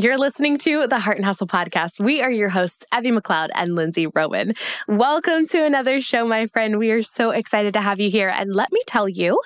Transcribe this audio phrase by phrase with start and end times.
[0.00, 2.00] You're listening to the Heart and Hustle podcast.
[2.00, 4.54] We are your hosts, Evie McLeod and Lindsey Roman.
[4.88, 6.78] Welcome to another show, my friend.
[6.78, 8.30] We are so excited to have you here.
[8.30, 9.38] And let me tell you,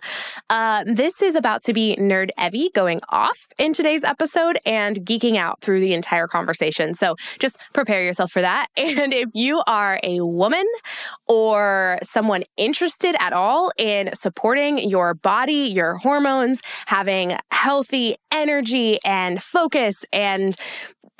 [0.50, 5.36] uh, this is about to be Nerd Evie going off in today's episode and geeking
[5.36, 6.94] out through the entire conversation.
[6.94, 8.68] So just prepare yourself for that.
[8.94, 10.64] And if you are a woman
[11.26, 19.42] or someone interested at all in supporting your body, your hormones, having healthy energy and
[19.42, 20.56] focus and and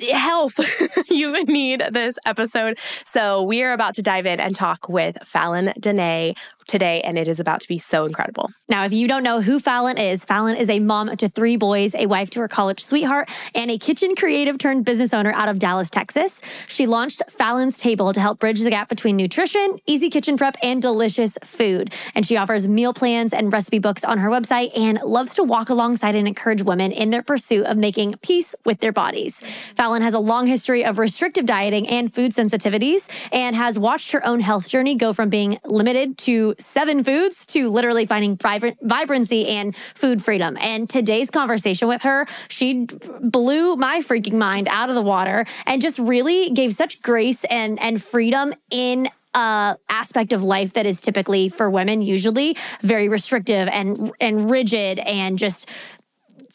[0.01, 0.59] health,
[1.09, 2.77] you would need this episode.
[3.03, 6.35] So we are about to dive in and talk with Fallon Danae
[6.67, 8.49] today, and it is about to be so incredible.
[8.67, 11.93] Now, if you don't know who Fallon is, Fallon is a mom to three boys,
[11.93, 15.59] a wife to her college sweetheart, and a kitchen creative turned business owner out of
[15.59, 16.41] Dallas, Texas.
[16.67, 20.81] She launched Fallon's Table to help bridge the gap between nutrition, easy kitchen prep, and
[20.81, 21.93] delicious food.
[22.15, 25.69] And she offers meal plans and recipe books on her website and loves to walk
[25.69, 29.43] alongside and encourage women in their pursuit of making peace with their bodies.
[29.75, 34.25] Fallon has a long history of restrictive dieting and food sensitivities and has watched her
[34.25, 38.37] own health journey go from being limited to seven foods to literally finding
[38.81, 40.57] vibrancy and food freedom.
[40.59, 42.85] And today's conversation with her, she
[43.21, 47.79] blew my freaking mind out of the water and just really gave such grace and,
[47.81, 53.67] and freedom in uh, aspect of life that is typically for women usually very restrictive
[53.67, 55.69] and and rigid and just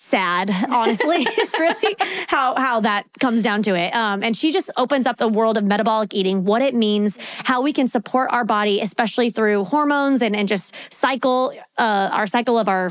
[0.01, 1.27] sad honestly.
[1.41, 1.95] It's really
[2.29, 3.95] how how that comes down to it.
[3.95, 7.61] Um, and she just opens up the world of metabolic eating what it means how
[7.61, 12.59] we can support our body especially through hormones and and just cycle uh, our cycle
[12.59, 12.91] of our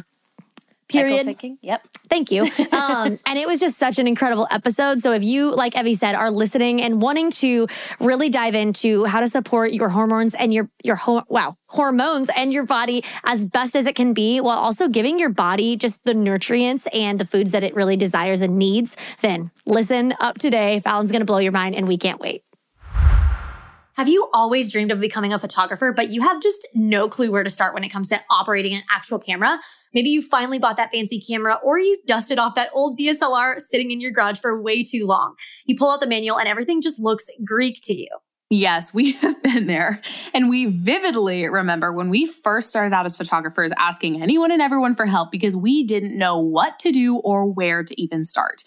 [0.90, 1.26] period.
[1.62, 1.88] Yep.
[2.10, 2.50] Thank you.
[2.80, 5.02] Um, and it was just such an incredible episode.
[5.02, 7.68] So if you, like Evie said, are listening and wanting to
[8.00, 12.54] really dive into how to support your hormones and your your ho- wow hormones and
[12.54, 16.14] your body as best as it can be, while also giving your body just the
[16.14, 20.80] nutrients and the foods that it really desires and needs, then listen up today.
[20.80, 22.44] Fallon's going to blow your mind, and we can't wait.
[24.00, 27.44] Have you always dreamed of becoming a photographer, but you have just no clue where
[27.44, 29.60] to start when it comes to operating an actual camera?
[29.94, 33.92] Maybe you finally bought that fancy camera or you've dusted off that old DSLR sitting
[33.92, 35.36] in your garage for way too long.
[35.66, 38.08] You pull out the manual and everything just looks Greek to you.
[38.50, 40.02] Yes, we have been there.
[40.34, 44.96] And we vividly remember when we first started out as photographers asking anyone and everyone
[44.96, 48.64] for help because we didn't know what to do or where to even start.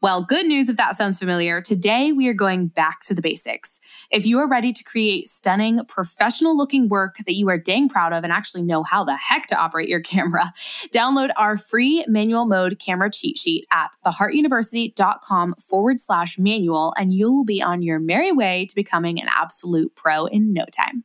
[0.00, 1.60] Well, good news if that sounds familiar.
[1.60, 3.78] Today we are going back to the basics.
[4.12, 8.12] If you are ready to create stunning, professional looking work that you are dang proud
[8.12, 10.52] of and actually know how the heck to operate your camera,
[10.90, 17.32] download our free manual mode camera cheat sheet at theheartuniversity.com forward slash manual, and you
[17.32, 21.04] will be on your merry way to becoming an absolute pro in no time.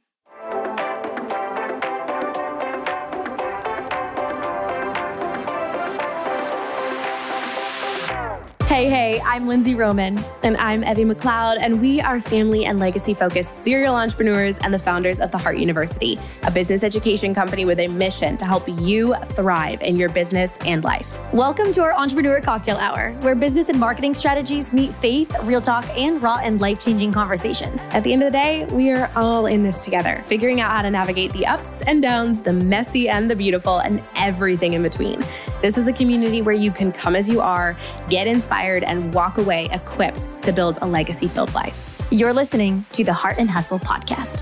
[8.67, 10.19] Hey, hey, I'm Lindsey Roman.
[10.43, 14.77] And I'm Evie McLeod, and we are family and legacy focused serial entrepreneurs and the
[14.77, 19.15] founders of the Heart University, a business education company with a mission to help you
[19.29, 21.17] thrive in your business and life.
[21.31, 25.85] Welcome to our Entrepreneur Cocktail Hour, where business and marketing strategies meet faith, real talk,
[25.97, 27.79] and raw and life changing conversations.
[27.91, 30.81] At the end of the day, we are all in this together, figuring out how
[30.81, 35.23] to navigate the ups and downs, the messy and the beautiful, and everything in between.
[35.61, 37.75] This is a community where you can come as you are,
[38.09, 42.01] get inspired inspired and walk away equipped to build a legacy filled life.
[42.09, 44.41] You're listening to the Heart and Hustle podcast.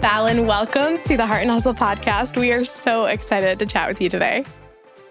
[0.00, 2.38] Fallon, welcome to the Heart and Hustle podcast.
[2.38, 4.44] We are so excited to chat with you today.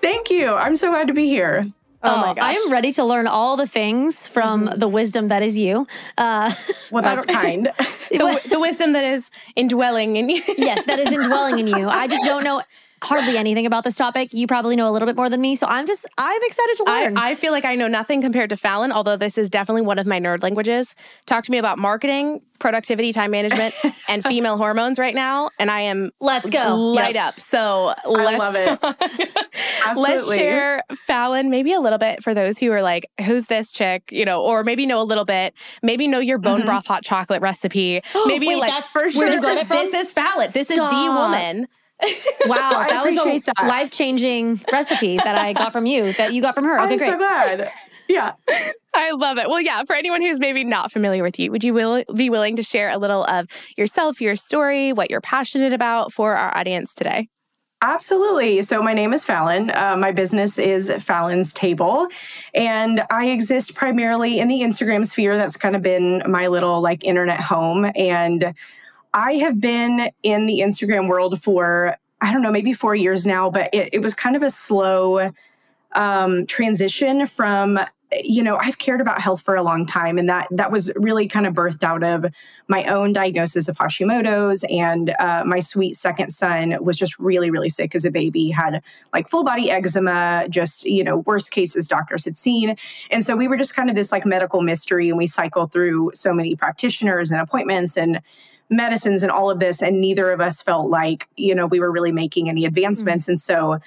[0.02, 0.53] Thank you.
[0.53, 1.66] I'm so glad to be here.
[2.03, 2.44] Oh, oh my gosh.
[2.44, 4.80] I am ready to learn all the things from mm-hmm.
[4.80, 5.88] the wisdom that is you.
[6.18, 6.53] Uh,
[6.91, 7.72] well, that's kind.
[8.12, 10.41] the, the wisdom that is indwelling in you.
[10.58, 11.88] yes, that is indwelling in you.
[11.88, 12.62] I just don't know
[13.03, 14.34] hardly anything about this topic.
[14.34, 15.56] You probably know a little bit more than me.
[15.56, 17.18] So I'm just, I'm excited to learn.
[17.18, 20.00] I, I, feel like I know nothing compared to Fallon, although this is definitely one
[20.00, 20.96] of my nerd languages.
[21.25, 23.75] Talk to me about marketing, productivity, time management,
[24.08, 25.50] and female hormones right now.
[25.59, 27.28] And I am let's go light yep.
[27.28, 27.40] up.
[27.40, 29.96] So let's, love it.
[29.96, 34.11] let's share Fallon maybe a little bit for those who are like, who's this chick?
[34.11, 35.53] You know, or maybe know a little bit,
[35.84, 36.66] maybe know your bone mm-hmm.
[36.66, 38.02] broth hot chocolate recipe.
[38.26, 39.28] Maybe Wait, like that's for sure.
[39.28, 40.49] This, this is Fallon.
[40.52, 40.78] This Stop.
[40.78, 41.67] is the woman
[42.46, 46.55] wow, that was a life changing recipe that I got from you, that you got
[46.55, 46.79] from her.
[46.79, 47.09] Okay, I'm great.
[47.09, 47.72] so glad.
[48.08, 48.34] Yeah.
[48.94, 49.47] I love it.
[49.47, 52.55] Well, yeah, for anyone who's maybe not familiar with you, would you will, be willing
[52.55, 53.47] to share a little of
[53.78, 57.28] yourself, your story, what you're passionate about for our audience today?
[57.84, 58.64] Absolutely.
[58.64, 59.70] So, my name is Fallon.
[59.70, 62.08] Uh, my business is Fallon's Table,
[62.55, 65.38] and I exist primarily in the Instagram sphere.
[65.38, 67.91] That's kind of been my little like internet home.
[67.96, 68.55] And
[69.14, 73.50] I have been in the Instagram world for I don't know, maybe four years now,
[73.52, 75.32] but it, it was kind of a slow
[75.94, 77.80] um, transition from
[78.24, 81.28] you know i've cared about health for a long time and that that was really
[81.28, 82.26] kind of birthed out of
[82.70, 87.68] my own diagnosis of hashimoto's and uh, my sweet second son was just really really
[87.68, 88.82] sick as a baby had
[89.12, 92.76] like full body eczema just you know worst cases doctors had seen.
[93.12, 96.12] And so we were just kind of this like medical mystery and we cycled through
[96.14, 98.22] so many practitioners and appointments and
[98.69, 101.91] medicines and all of this and neither of us felt like you know we were
[101.91, 103.31] really making any advancements mm-hmm.
[103.31, 103.79] and so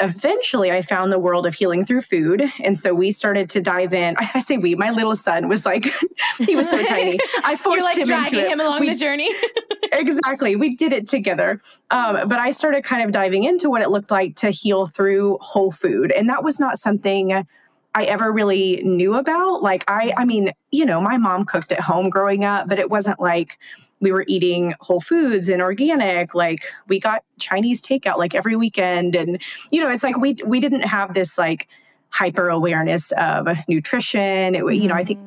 [0.00, 2.42] eventually I found the world of healing through food.
[2.62, 4.16] And so we started to dive in.
[4.18, 5.86] I, say we, my little son was like,
[6.38, 7.18] he was so tiny.
[7.44, 9.30] I forced like him dragging into him along we, the journey.
[9.92, 10.56] exactly.
[10.56, 11.60] We did it together.
[11.90, 15.38] Um, but I started kind of diving into what it looked like to heal through
[15.40, 16.12] whole food.
[16.12, 17.46] And that was not something
[17.94, 19.62] I ever really knew about.
[19.62, 22.90] Like I, I mean, you know, my mom cooked at home growing up, but it
[22.90, 23.58] wasn't like,
[24.00, 29.14] we were eating whole foods and organic like we got chinese takeout like every weekend.
[29.14, 29.40] And
[29.70, 31.68] you know it's like we we didn't have this like
[32.10, 34.54] hyper awareness of nutrition.
[34.54, 35.20] It, you know i think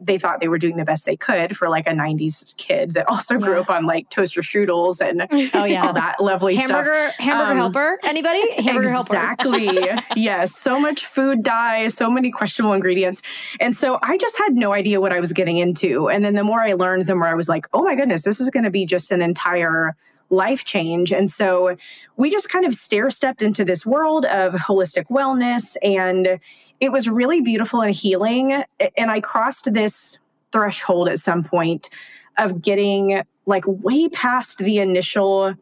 [0.00, 3.08] they thought they were doing the best they could for like a 90s kid that
[3.08, 3.60] also grew yeah.
[3.60, 5.86] up on like toaster strudels and oh yeah.
[5.86, 7.26] all that lovely hamburger stuff.
[7.26, 7.98] hamburger um, helper?
[8.02, 8.62] Anybody?
[8.62, 9.66] Hamburger exactly.
[9.66, 9.78] helper.
[9.78, 10.22] Exactly.
[10.22, 10.56] Yes.
[10.56, 13.22] So much food dye so many questionable ingredients.
[13.60, 16.08] And so i just had no idea what i was getting into.
[16.08, 18.40] And then the more i learned the more i was like oh my goodness this
[18.40, 19.96] is going to be just an entire
[20.32, 21.12] life change.
[21.12, 21.76] And so
[22.16, 26.40] we just kind of stair stepped into this world of holistic wellness and
[26.80, 28.64] it was really beautiful and healing.
[28.96, 30.18] And I crossed this
[30.50, 31.90] threshold at some point
[32.38, 35.54] of getting like way past the initial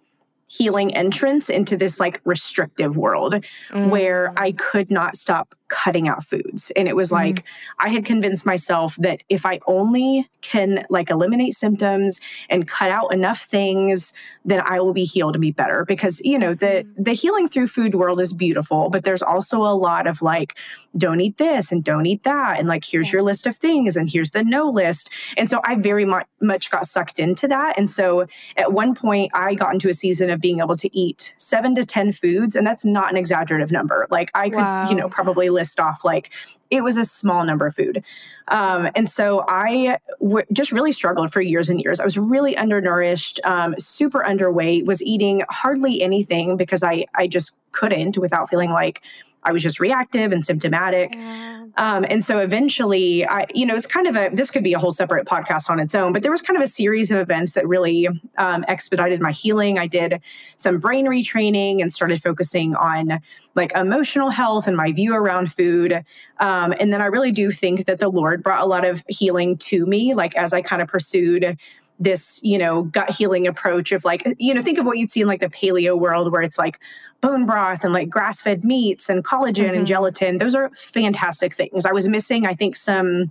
[0.48, 3.34] healing entrance into this like restrictive world
[3.70, 3.88] mm.
[3.88, 6.70] where I could not stop cutting out foods.
[6.76, 7.42] And it was like mm.
[7.78, 12.20] I had convinced myself that if I only can like eliminate symptoms
[12.50, 14.12] and cut out enough things,
[14.44, 15.84] then I will be healed and be better.
[15.86, 17.02] Because, you know, the mm-hmm.
[17.02, 20.56] the healing through food world is beautiful, but there's also a lot of like,
[20.96, 22.58] don't eat this and don't eat that.
[22.58, 25.10] And like, here's your list of things and here's the no list.
[25.36, 27.78] And so I very mu- much got sucked into that.
[27.78, 28.26] And so
[28.56, 31.84] at one point I got into a season of being able to eat seven to
[31.84, 32.56] 10 foods.
[32.56, 34.06] And that's not an exaggerative number.
[34.10, 34.88] Like I could, wow.
[34.88, 36.30] you know, probably list off like
[36.70, 38.02] it was a small number of food.
[38.48, 42.00] Um, and so I w- just really struggled for years and years.
[42.00, 47.54] I was really undernourished, um, super underweight, was eating hardly anything because I, I just
[47.72, 49.02] couldn't without feeling like
[49.42, 51.14] I was just reactive and symptomatic.
[51.14, 51.64] Yeah.
[51.76, 54.78] Um, and so eventually, I, you know, it's kind of a, this could be a
[54.78, 57.52] whole separate podcast on its own, but there was kind of a series of events
[57.52, 58.08] that really
[58.38, 59.78] um, expedited my healing.
[59.78, 60.20] I did
[60.56, 63.20] some brain retraining and started focusing on
[63.54, 66.04] like emotional health and my view around food.
[66.38, 69.56] Um, and then I really do think that the Lord brought a lot of healing
[69.58, 71.56] to me, like as I kind of pursued
[72.00, 75.20] this, you know, gut healing approach of like, you know, think of what you'd see
[75.20, 76.80] in like the paleo world where it's like
[77.20, 79.74] bone broth and like grass fed meats and collagen mm-hmm.
[79.74, 80.38] and gelatin.
[80.38, 81.84] Those are fantastic things.
[81.84, 83.30] I was missing, I think, some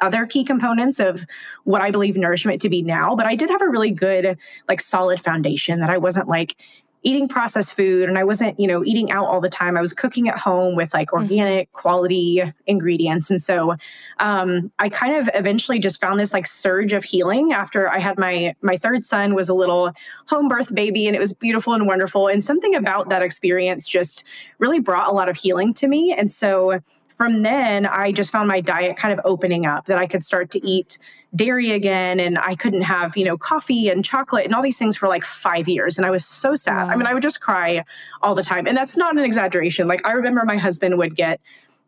[0.00, 1.24] other key components of
[1.64, 4.36] what I believe nourishment to be now, but I did have a really good,
[4.68, 6.56] like solid foundation that I wasn't like
[7.04, 9.76] eating processed food and I wasn't, you know, eating out all the time.
[9.76, 11.22] I was cooking at home with like mm-hmm.
[11.22, 11.78] organic mm-hmm.
[11.78, 13.30] quality ingredients.
[13.30, 13.76] And so
[14.18, 18.18] um, I kind of eventually just found this like surge of healing after I had
[18.18, 19.92] my my third son was a little
[20.26, 22.26] home birth baby and it was beautiful and wonderful.
[22.26, 24.24] And something about that experience just
[24.58, 26.14] really brought a lot of healing to me.
[26.16, 26.80] And so
[27.14, 30.50] from then I just found my diet kind of opening up that I could start
[30.52, 30.98] to eat
[31.36, 34.96] dairy again and I couldn't have, you know, coffee and chocolate and all these things
[34.96, 36.86] for like 5 years and I was so sad.
[36.86, 36.92] Wow.
[36.92, 37.84] I mean, I would just cry
[38.22, 38.66] all the time.
[38.66, 39.88] And that's not an exaggeration.
[39.88, 41.40] Like I remember my husband would get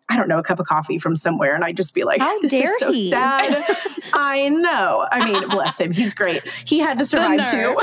[0.08, 1.54] I don't know, a cup of coffee from somewhere.
[1.54, 3.10] And I'd just be like, How this dare is so he?
[3.10, 3.76] sad.
[4.12, 5.06] I know.
[5.10, 5.90] I mean, bless him.
[5.90, 6.46] He's great.
[6.64, 7.76] He had to survive too.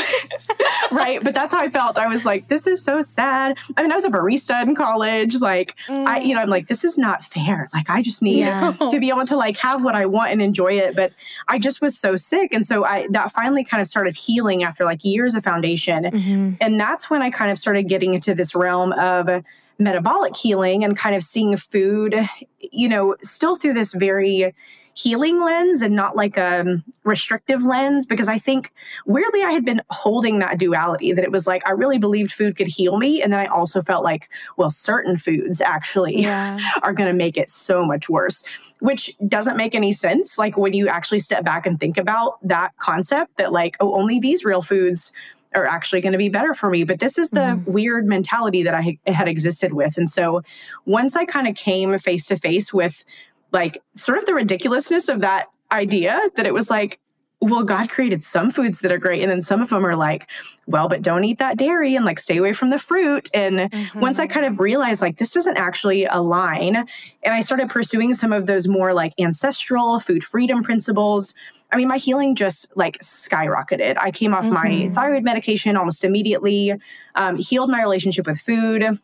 [0.96, 1.22] right.
[1.22, 1.98] But that's how I felt.
[1.98, 3.58] I was like, this is so sad.
[3.76, 5.42] I mean, I was a barista in college.
[5.42, 6.06] Like, mm.
[6.08, 7.68] I, you know, I'm like, this is not fair.
[7.74, 8.72] Like, I just need yeah.
[8.90, 10.96] to be able to like have what I want and enjoy it.
[10.96, 11.12] But
[11.50, 12.54] I just was so sick.
[12.54, 16.06] And so I, that finally kind of started healing after like years of foundation.
[16.06, 16.54] Mm-hmm.
[16.62, 19.44] And that's when I kind of started getting into this realm of,
[19.80, 22.16] metabolic healing and kind of seeing food,
[22.60, 24.54] you know, still through this very
[24.96, 28.72] healing lens and not like a restrictive lens because I think
[29.06, 32.56] weirdly I had been holding that duality that it was like I really believed food
[32.56, 36.58] could heal me and then I also felt like well certain foods actually yeah.
[36.84, 38.44] are going to make it so much worse
[38.80, 42.78] which doesn't make any sense like when you actually step back and think about that
[42.78, 45.12] concept that like oh only these real foods
[45.56, 46.84] are actually going to be better for me.
[46.84, 47.66] But this is the mm.
[47.66, 49.98] weird mentality that I had existed with.
[49.98, 50.42] And so
[50.86, 53.04] once I kind of came face to face with
[53.52, 57.00] like sort of the ridiculousness of that idea, that it was like,
[57.44, 59.22] well, God created some foods that are great.
[59.22, 60.30] And then some of them are like,
[60.66, 63.30] well, but don't eat that dairy and like stay away from the fruit.
[63.34, 64.00] And mm-hmm.
[64.00, 68.32] once I kind of realized like this doesn't actually align, and I started pursuing some
[68.32, 71.34] of those more like ancestral food freedom principles.
[71.72, 73.98] I mean, my healing just like skyrocketed.
[73.98, 74.54] I came off mm-hmm.
[74.54, 76.74] my thyroid medication almost immediately,
[77.16, 79.00] um, healed my relationship with food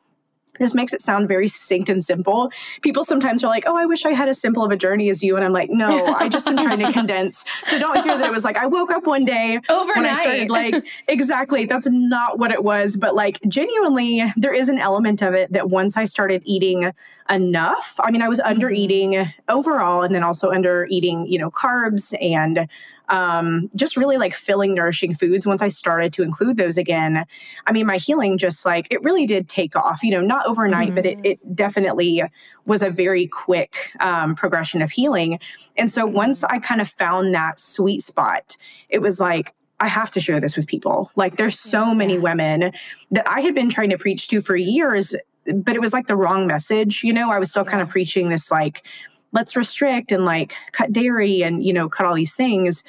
[0.59, 2.51] this makes it sound very succinct and simple.
[2.81, 5.23] People sometimes are like, "Oh, I wish I had as simple of a journey as
[5.23, 8.27] you," and I'm like, "No, I just been trying to condense." So don't hear that
[8.27, 9.95] it was like I woke up one day overnight.
[9.97, 11.65] When I started like exactly.
[11.65, 15.69] That's not what it was, but like genuinely, there is an element of it that
[15.69, 16.91] once I started eating
[17.29, 19.29] enough, I mean, I was under eating mm-hmm.
[19.47, 22.67] overall, and then also under eating, you know, carbs and
[23.09, 27.25] um, just really like filling nourishing foods once i started to include those again
[27.67, 30.87] i mean my healing just like it really did take off you know not overnight
[30.87, 30.95] mm-hmm.
[30.95, 31.25] but it, mm-hmm.
[31.25, 32.23] it definitely
[32.65, 35.39] was a very quick um, progression of healing
[35.77, 38.55] and so once i kind of found that sweet spot
[38.89, 41.11] it was like I have to share this with people.
[41.15, 42.73] Like, there's so many women
[43.11, 45.15] that I had been trying to preach to for years,
[45.53, 47.03] but it was like the wrong message.
[47.03, 47.71] You know, I was still yeah.
[47.71, 48.85] kind of preaching this, like,
[49.31, 52.83] let's restrict and like cut dairy and, you know, cut all these things.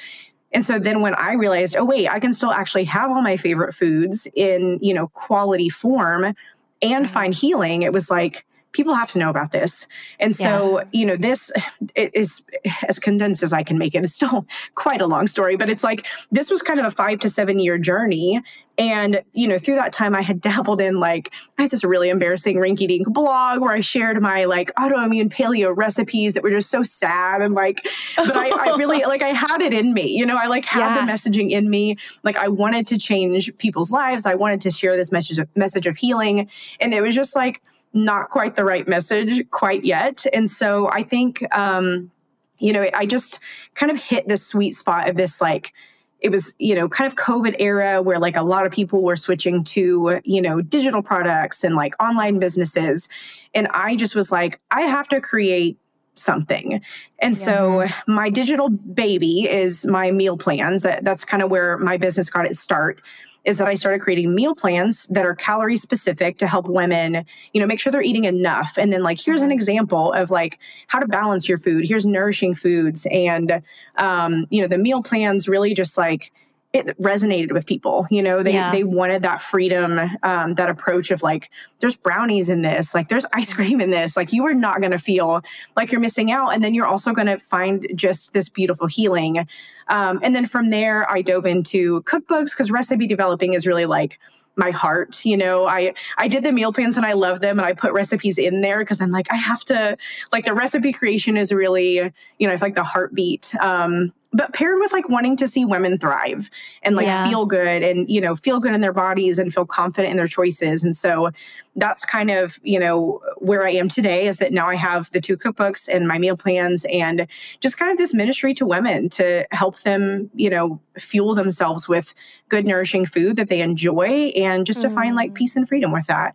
[0.53, 3.37] And so then when I realized, oh, wait, I can still actually have all my
[3.37, 6.35] favorite foods in, you know, quality form and
[6.81, 7.05] mm-hmm.
[7.05, 9.87] find healing, it was like, people have to know about this.
[10.19, 10.85] And so, yeah.
[10.91, 11.51] you know, this
[11.95, 12.43] is
[12.87, 14.03] as condensed as I can make it.
[14.03, 17.19] It's still quite a long story, but it's like this was kind of a five
[17.19, 18.41] to seven year journey.
[18.77, 22.09] And, you know, through that time, I had dabbled in like, I had this really
[22.09, 26.69] embarrassing rinky dink blog where I shared my like autoimmune paleo recipes that were just
[26.69, 27.41] so sad.
[27.41, 27.85] And like,
[28.15, 30.79] but I, I really, like, I had it in me, you know, I like had
[30.79, 31.05] yeah.
[31.05, 31.97] the messaging in me.
[32.23, 34.25] Like, I wanted to change people's lives.
[34.25, 36.49] I wanted to share this message of, message of healing.
[36.79, 37.61] And it was just like,
[37.93, 40.25] not quite the right message quite yet.
[40.33, 42.11] And so I think, um,
[42.59, 43.39] you know, I just
[43.73, 45.73] kind of hit the sweet spot of this like,
[46.19, 49.15] it was, you know, kind of COVID era where like a lot of people were
[49.15, 53.09] switching to, you know, digital products and like online businesses.
[53.55, 55.79] And I just was like, I have to create
[56.13, 56.81] something.
[57.19, 57.45] And yeah.
[57.45, 60.83] so my digital baby is my meal plans.
[60.83, 63.01] That, that's kind of where my business got its start
[63.43, 67.61] is that I started creating meal plans that are calorie specific to help women, you
[67.61, 68.77] know, make sure they're eating enough.
[68.77, 69.53] And then like, here's an mm-hmm.
[69.53, 71.85] example of like how to balance your food.
[71.87, 73.07] Here's nourishing foods.
[73.09, 73.63] And,
[73.95, 76.31] um, you know, the meal plans really just like,
[76.73, 78.71] it resonated with people you know they yeah.
[78.71, 83.25] they wanted that freedom um, that approach of like there's brownies in this like there's
[83.33, 85.41] ice cream in this like you are not going to feel
[85.75, 89.45] like you're missing out and then you're also going to find just this beautiful healing
[89.89, 94.17] um, and then from there i dove into cookbooks because recipe developing is really like
[94.55, 97.65] my heart you know i i did the meal plans and i love them and
[97.65, 99.97] i put recipes in there because i'm like i have to
[100.31, 101.95] like the recipe creation is really
[102.37, 105.65] you know i feel like the heartbeat um but paired with like wanting to see
[105.65, 106.49] women thrive
[106.83, 107.27] and like yeah.
[107.27, 110.27] feel good and you know feel good in their bodies and feel confident in their
[110.27, 111.29] choices and so
[111.75, 115.21] that's kind of you know where i am today is that now i have the
[115.21, 117.27] two cookbooks and my meal plans and
[117.59, 122.13] just kind of this ministry to women to help them you know fuel themselves with
[122.49, 124.83] good nourishing food that they enjoy and just mm.
[124.83, 125.35] to find like mm.
[125.35, 126.33] peace and freedom with that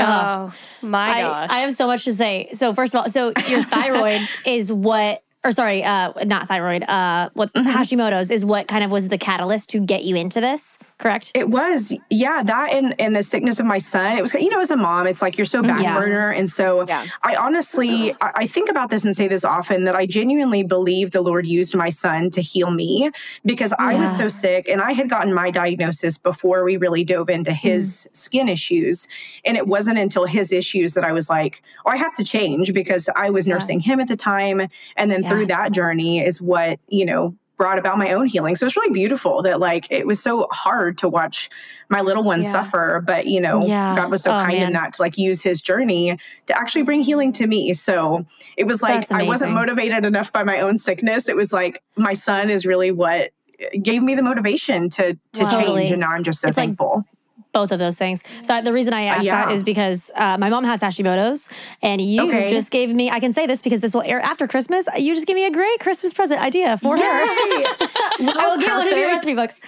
[0.00, 1.50] Oh my gosh.
[1.50, 2.50] I, I have so much to say.
[2.52, 7.30] So first of all, so your thyroid is what or sorry, uh, not thyroid, uh,
[7.32, 7.68] what mm-hmm.
[7.68, 11.30] Hashimoto's is what kind of was the catalyst to get you into this, correct?
[11.34, 14.18] It was, yeah, that and, and the sickness of my son.
[14.18, 15.98] It was, you know, as a mom, it's like you're so back yeah.
[15.98, 16.30] burner.
[16.30, 17.06] And so yeah.
[17.22, 21.12] I honestly, I, I think about this and say this often that I genuinely believe
[21.12, 23.10] the Lord used my son to heal me
[23.44, 24.00] because I yeah.
[24.00, 28.08] was so sick and I had gotten my diagnosis before we really dove into his
[28.10, 28.16] mm.
[28.16, 29.06] skin issues.
[29.44, 32.72] And it wasn't until his issues that I was like, oh, I have to change
[32.72, 34.68] because I was nursing him at the time.
[34.96, 38.54] And then through that journey is what, you know, brought about my own healing.
[38.54, 41.50] So it's really beautiful that like it was so hard to watch
[41.90, 42.52] my little one yeah.
[42.52, 43.94] suffer, but you know, yeah.
[43.94, 44.68] God was so oh, kind man.
[44.68, 47.74] in that to like use his journey to actually bring healing to me.
[47.74, 48.24] So
[48.56, 51.28] it was like I wasn't motivated enough by my own sickness.
[51.28, 53.32] It was like my son is really what
[53.82, 55.50] gave me the motivation to to wow.
[55.50, 56.96] change and now I'm just so it's thankful.
[56.96, 57.17] Like-
[57.52, 58.22] both of those things.
[58.42, 59.46] So the reason I asked uh, yeah.
[59.46, 61.48] that is because uh, my mom has Hashimoto's,
[61.82, 62.48] and you okay.
[62.48, 63.10] just gave me.
[63.10, 64.86] I can say this because this will air after Christmas.
[64.96, 67.02] You just gave me a great Christmas present idea for Yay.
[67.02, 67.08] her.
[67.10, 69.60] I will get one of your recipe books.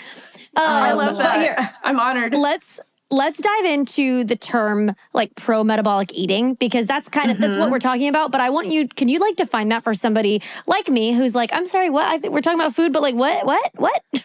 [0.56, 1.40] Um, I love that.
[1.40, 2.34] Here, I'm honored.
[2.34, 7.42] Let's let's dive into the term like pro metabolic eating because that's kind of mm-hmm.
[7.42, 7.72] that's what mm-hmm.
[7.72, 10.88] we're talking about but i want you can you like define that for somebody like
[10.88, 13.44] me who's like i'm sorry what I th- we're talking about food but like what
[13.44, 14.02] what what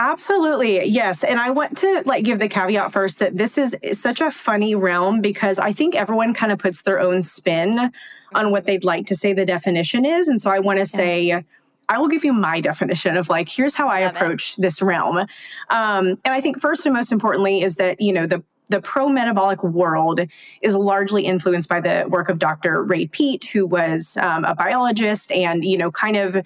[0.00, 0.82] Absolutely.
[0.86, 1.22] Yes.
[1.22, 4.74] And I want to like give the caveat first that this is such a funny
[4.74, 7.92] realm because I think everyone kind of puts their own spin
[8.34, 10.26] on what they'd like to say the definition is.
[10.26, 11.44] And so I want to say
[11.90, 14.62] I will give you my definition of like, here's how I Love approach it.
[14.62, 15.18] this realm.
[15.18, 19.08] Um, and I think first and most importantly is that, you know, the the pro
[19.08, 20.20] metabolic world
[20.62, 22.84] is largely influenced by the work of Dr.
[22.84, 26.36] Ray Peat, who was um, a biologist and, you know, kind of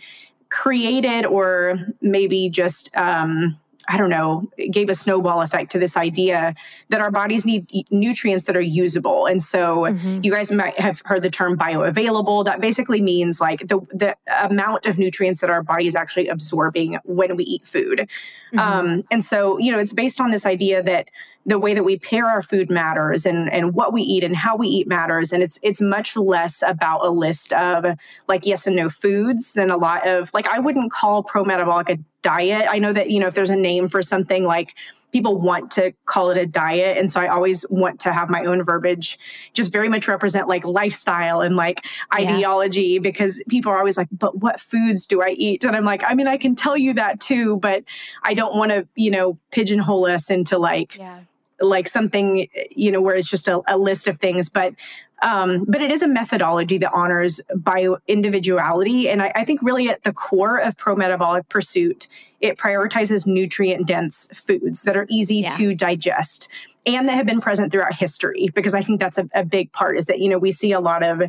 [0.54, 3.58] created or maybe just um,
[3.88, 6.54] I don't know, gave a snowball effect to this idea
[6.88, 9.26] that our bodies need nutrients that are usable.
[9.26, 10.20] And so mm-hmm.
[10.22, 12.44] you guys might have heard the term bioavailable.
[12.44, 16.98] That basically means like the, the amount of nutrients that our body is actually absorbing
[17.04, 18.08] when we eat food.
[18.54, 18.58] Mm-hmm.
[18.58, 21.10] Um, and so, you know, it's based on this idea that
[21.46, 24.56] the way that we pair our food matters and and what we eat and how
[24.56, 27.84] we eat matters and it's it's much less about a list of
[28.28, 31.88] like yes and no foods than a lot of like I wouldn't call pro metabolic
[31.90, 32.66] a diet.
[32.68, 34.74] I know that you know if there's a name for something like
[35.12, 38.44] people want to call it a diet and so I always want to have my
[38.44, 39.16] own verbiage
[39.52, 41.84] just very much represent like lifestyle and like
[42.18, 42.34] yeah.
[42.34, 46.02] ideology because people are always like but what foods do I eat and I'm like
[46.04, 47.84] I mean I can tell you that too but
[48.24, 51.20] I don't want to you know pigeonhole us into like yeah
[51.60, 54.74] like something you know where it's just a, a list of things but
[55.22, 59.88] um, but it is a methodology that honors bio individuality and I, I think really
[59.88, 62.08] at the core of pro metabolic pursuit
[62.40, 65.50] it prioritizes nutrient dense foods that are easy yeah.
[65.50, 66.48] to digest
[66.84, 69.96] and that have been present throughout history because i think that's a, a big part
[69.96, 71.22] is that you know we see a lot of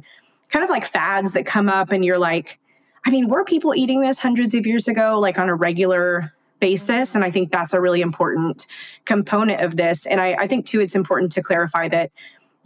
[0.50, 2.60] kind of like fads that come up and you're like
[3.05, 7.15] I mean, were people eating this hundreds of years ago, like on a regular basis.
[7.15, 8.65] And I think that's a really important
[9.05, 10.05] component of this.
[10.05, 12.12] And I, I think too, it's important to clarify that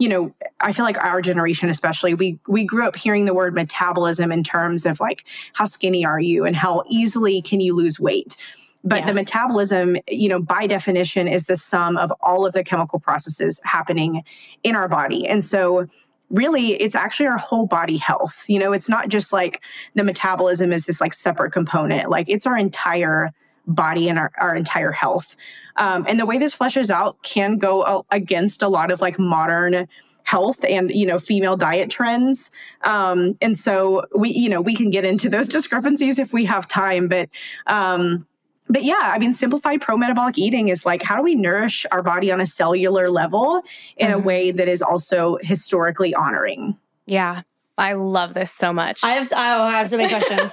[0.00, 3.54] you know i feel like our generation especially we we grew up hearing the word
[3.54, 8.00] metabolism in terms of like how skinny are you and how easily can you lose
[8.00, 8.34] weight
[8.82, 9.06] but yeah.
[9.06, 13.60] the metabolism you know by definition is the sum of all of the chemical processes
[13.64, 14.22] happening
[14.64, 15.86] in our body and so
[16.30, 19.60] really it's actually our whole body health you know it's not just like
[19.94, 23.32] the metabolism is this like separate component like it's our entire
[23.74, 25.36] body and our, our entire health.
[25.76, 29.88] Um, and the way this fleshes out can go against a lot of like modern
[30.24, 32.52] health and you know female diet trends
[32.84, 36.68] um, and so we you know we can get into those discrepancies if we have
[36.68, 37.28] time but
[37.66, 38.26] um,
[38.70, 42.02] but yeah, I mean, simplified pro metabolic eating is like how do we nourish our
[42.02, 43.62] body on a cellular level
[43.96, 44.14] in mm-hmm.
[44.14, 46.78] a way that is also historically honoring?
[47.04, 47.42] Yeah,
[47.76, 49.00] I love this so much.
[49.02, 50.52] I have I have so many questions.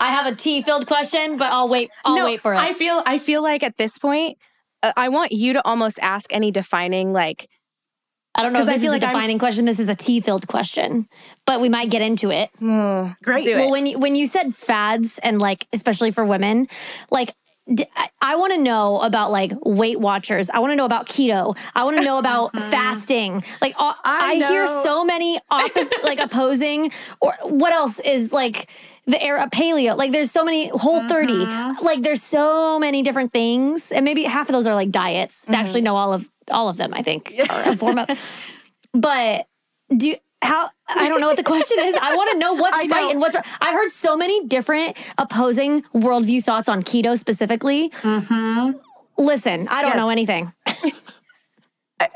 [0.00, 1.90] I have a tea filled question, but I'll wait.
[2.04, 2.58] I'll no, wait for it.
[2.58, 4.38] I feel I feel like at this point,
[4.82, 7.48] uh, I want you to almost ask any defining like.
[8.34, 9.64] I don't know if this I feel is like a defining I'm, question.
[9.64, 11.08] This is a tea filled question,
[11.44, 12.50] but we might get into it.
[12.60, 13.46] Mm, Great.
[13.48, 16.68] well, when you when you said fads and like especially for women,
[17.10, 17.34] like
[18.20, 20.50] I want to know about like Weight Watchers.
[20.50, 21.56] I want to know about keto.
[21.74, 23.44] I want to know about fasting.
[23.60, 28.70] Like uh, I, I hear so many opposite, like opposing, or what else is like
[29.08, 29.96] the era paleo.
[29.96, 31.32] Like there's so many whole 30.
[31.32, 31.84] Mm-hmm.
[31.84, 33.90] Like there's so many different things.
[33.90, 35.44] And maybe half of those are like diets.
[35.44, 35.54] Mm-hmm.
[35.54, 37.34] Actually know all of all of them, I think.
[37.48, 38.08] Are a form of
[38.92, 39.46] but
[39.94, 41.94] do you, how I don't know what the question is.
[42.00, 43.44] I want to know what's right and what's wrong.
[43.60, 47.88] I've heard so many different opposing worldview thoughts on keto specifically.
[47.90, 48.72] Mm-hmm.
[49.16, 49.96] Listen, I don't yes.
[49.96, 50.52] know anything.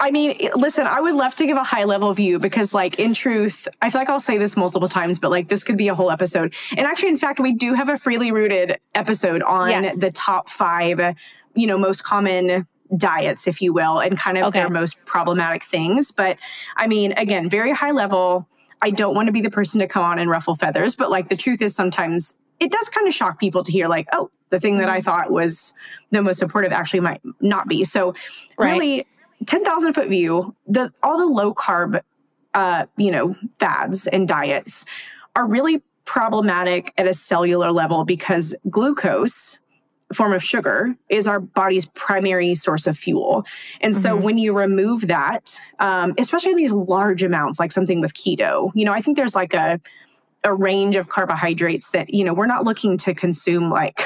[0.00, 3.14] I mean, listen, I would love to give a high level view because, like, in
[3.14, 5.94] truth, I feel like I'll say this multiple times, but like, this could be a
[5.94, 6.54] whole episode.
[6.76, 9.98] And actually, in fact, we do have a freely rooted episode on yes.
[9.98, 11.16] the top five,
[11.54, 12.66] you know, most common
[12.96, 14.60] diets, if you will, and kind of okay.
[14.60, 16.12] their most problematic things.
[16.12, 16.38] But
[16.76, 18.48] I mean, again, very high level.
[18.82, 21.26] I don't want to be the person to come on and ruffle feathers, but like,
[21.26, 24.60] the truth is sometimes it does kind of shock people to hear, like, oh, the
[24.60, 25.06] thing that I mm-hmm.
[25.06, 25.74] thought was
[26.12, 27.82] the most supportive actually might not be.
[27.82, 28.14] So,
[28.58, 28.72] right.
[28.72, 29.06] really,
[29.46, 32.00] 10,000 foot view, the all the low carb
[32.54, 34.84] uh, you know, fads and diets
[35.36, 39.58] are really problematic at a cellular level because glucose
[40.12, 43.46] form of sugar is our body's primary source of fuel.
[43.80, 44.24] And so mm-hmm.
[44.24, 48.84] when you remove that, um, especially in these large amounts, like something with keto, you
[48.84, 49.80] know, I think there's like a
[50.44, 54.02] a range of carbohydrates that, you know, we're not looking to consume like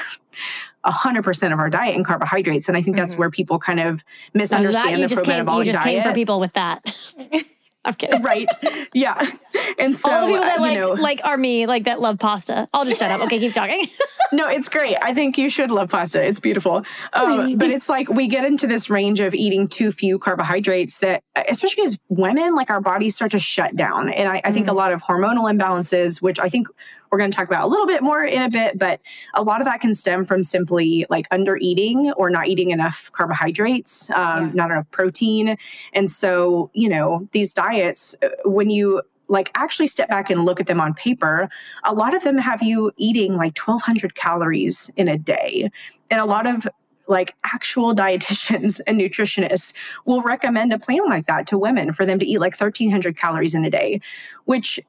[0.86, 2.68] 100% of our diet in carbohydrates.
[2.68, 3.20] And I think that's mm-hmm.
[3.20, 5.66] where people kind of misunderstand the pro metabolic diet.
[5.66, 6.02] You just diet.
[6.02, 6.94] came for people with that.
[7.86, 8.22] I'm kidding.
[8.22, 8.48] Right.
[8.92, 9.30] Yeah.
[9.78, 12.18] And so all the people that uh, like know, like are me, like that love
[12.18, 12.68] pasta.
[12.74, 13.20] I'll just shut up.
[13.22, 13.86] Okay, keep talking.
[14.32, 14.96] no, it's great.
[15.02, 16.22] I think you should love pasta.
[16.22, 16.82] It's beautiful.
[17.12, 21.22] Um, but it's like we get into this range of eating too few carbohydrates that,
[21.48, 24.08] especially as women, like our bodies start to shut down.
[24.10, 24.70] And I, I think mm.
[24.70, 26.66] a lot of hormonal imbalances, which I think
[27.10, 29.00] we're going to talk about a little bit more in a bit, but
[29.34, 33.10] a lot of that can stem from simply like under eating or not eating enough
[33.12, 34.50] carbohydrates, um, yeah.
[34.54, 35.56] not enough protein.
[35.92, 40.60] And so, you know, these diets, uh, when you like actually step back and look
[40.60, 41.48] at them on paper,
[41.84, 45.70] a lot of them have you eating like 1200 calories in a day.
[46.10, 46.68] And a lot of
[47.08, 52.18] like actual dietitians and nutritionists will recommend a plan like that to women for them
[52.18, 54.00] to eat like 1300 calories in a day,
[54.44, 54.80] which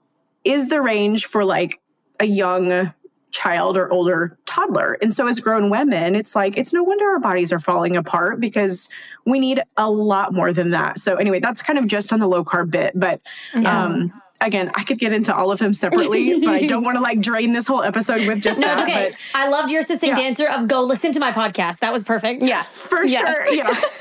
[0.43, 1.79] is the range for like
[2.19, 2.93] a young
[3.31, 4.97] child or older toddler.
[5.01, 8.39] And so as grown women, it's like it's no wonder our bodies are falling apart
[8.39, 8.89] because
[9.25, 10.99] we need a lot more than that.
[10.99, 13.21] So anyway, that's kind of just on the low carb bit, but
[13.53, 13.83] yeah.
[13.83, 17.01] um again, I could get into all of them separately, but I don't want to
[17.01, 18.79] like drain this whole episode with just no, that.
[18.79, 19.09] it's okay.
[19.11, 20.25] But, I loved your succinct yeah.
[20.25, 21.79] answer of go listen to my podcast.
[21.79, 22.43] That was perfect.
[22.43, 23.27] Yes, for yes.
[23.27, 23.53] sure.
[23.53, 23.81] Yeah.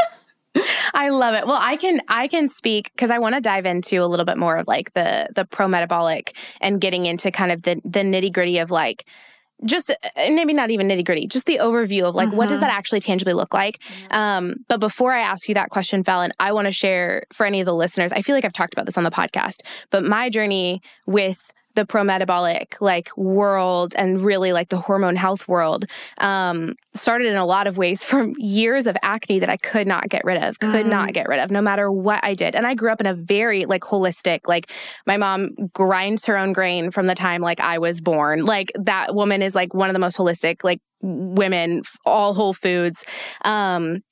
[0.95, 1.47] I love it.
[1.47, 4.38] Well, I can I can speak because I want to dive into a little bit
[4.38, 8.33] more of like the the pro metabolic and getting into kind of the the nitty
[8.33, 9.07] gritty of like
[9.64, 12.37] just uh, maybe not even nitty gritty, just the overview of like mm-hmm.
[12.37, 12.79] what does that mm-hmm.
[12.79, 13.81] actually tangibly look like.
[14.11, 17.61] Um, but before I ask you that question, Fallon, I want to share for any
[17.61, 18.12] of the listeners.
[18.12, 21.87] I feel like I've talked about this on the podcast, but my journey with the
[21.87, 25.85] pro metabolic like world and really like the hormone health world
[26.19, 30.09] um, started in a lot of ways from years of acne that I could not
[30.09, 30.91] get rid of, could mm.
[30.91, 32.57] not get rid of, no matter what I did.
[32.57, 34.73] And I grew up in a very like holistic, like
[35.07, 38.45] my mom grinds her own grain from the time like I was born.
[38.45, 43.05] Like that woman is like one of the most holistic like women, all whole foods.
[43.45, 44.03] Um,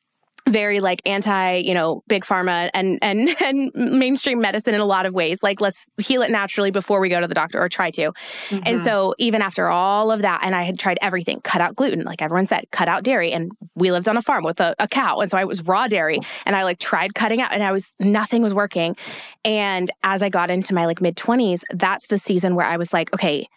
[0.48, 5.06] very like anti, you know, big pharma and and and mainstream medicine in a lot
[5.06, 5.42] of ways.
[5.42, 8.12] Like let's heal it naturally before we go to the doctor or try to.
[8.12, 8.58] Mm-hmm.
[8.66, 12.04] And so even after all of that, and I had tried everything, cut out gluten,
[12.04, 13.32] like everyone said, cut out dairy.
[13.32, 15.20] And we lived on a farm with a, a cow.
[15.20, 17.86] And so I was raw dairy and I like tried cutting out and I was
[17.98, 18.96] nothing was working.
[19.44, 22.92] And as I got into my like mid 20s, that's the season where I was
[22.92, 23.48] like, okay,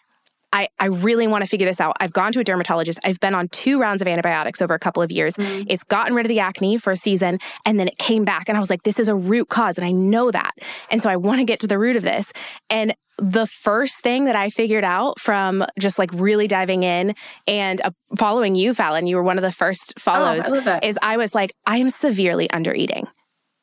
[0.52, 1.96] I, I really want to figure this out.
[2.00, 2.98] I've gone to a dermatologist.
[3.04, 5.34] I've been on two rounds of antibiotics over a couple of years.
[5.34, 5.66] Mm.
[5.68, 8.48] It's gotten rid of the acne for a season and then it came back.
[8.48, 9.76] And I was like, this is a root cause.
[9.76, 10.52] And I know that.
[10.90, 12.32] And so I want to get to the root of this.
[12.70, 17.14] And the first thing that I figured out from just like really diving in
[17.46, 21.16] and uh, following you, Fallon, you were one of the first follows, oh, is I
[21.16, 23.08] was like, I am severely under eating.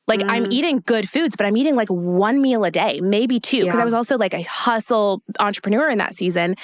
[0.08, 0.30] Like mm.
[0.30, 3.76] I'm eating good foods, but I'm eating like one meal a day, maybe two, because
[3.76, 3.82] yeah.
[3.82, 6.56] I was also like a hustle entrepreneur in that season.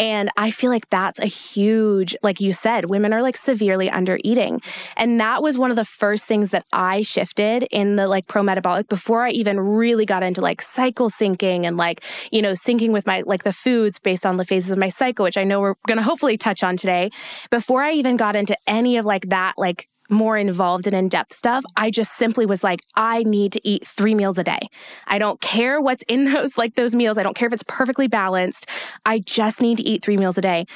[0.00, 4.18] And I feel like that's a huge, like you said, women are like severely under
[4.24, 4.62] eating.
[4.96, 8.42] And that was one of the first things that I shifted in the like pro
[8.42, 12.92] metabolic before I even really got into like cycle syncing and like, you know, syncing
[12.92, 15.60] with my like the foods based on the phases of my cycle, which I know
[15.60, 17.10] we're going to hopefully touch on today.
[17.50, 21.32] Before I even got into any of like that, like more involved and in depth
[21.32, 24.60] stuff, I just simply was like, I need to eat three meals a day.
[25.06, 27.18] I don't care what's in those, like those meals.
[27.18, 28.66] I don't care if it's perfectly balanced.
[29.04, 30.66] I just need to eat three meals a day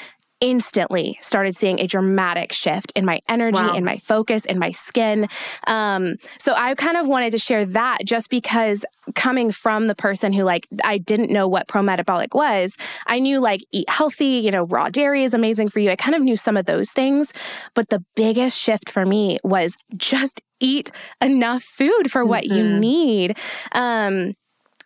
[0.40, 3.74] instantly started seeing a dramatic shift in my energy, wow.
[3.74, 5.28] in my focus, in my skin.
[5.66, 10.32] Um, so I kind of wanted to share that just because coming from the person
[10.32, 14.50] who like I didn't know what pro metabolic was, I knew like eat healthy, you
[14.50, 15.90] know, raw dairy is amazing for you.
[15.90, 17.32] I kind of knew some of those things,
[17.74, 22.56] but the biggest shift for me was just eat enough food for what mm-hmm.
[22.56, 23.36] you need.
[23.72, 24.34] Um,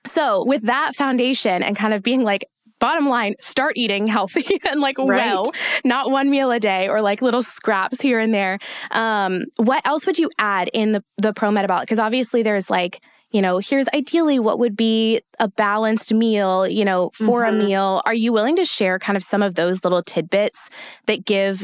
[0.07, 2.45] so, with that foundation and kind of being like,
[2.79, 5.07] bottom line, start eating healthy and like right.
[5.07, 5.53] well,
[5.85, 8.59] not one meal a day or like little scraps here and there.
[8.91, 11.87] Um, what else would you add in the the pro metabolic?
[11.87, 16.83] Because obviously there's like you know, here's ideally what would be a balanced meal, you
[16.85, 17.61] know, for mm-hmm.
[17.61, 18.03] a meal.
[18.07, 20.71] Are you willing to share kind of some of those little tidbits
[21.07, 21.63] that give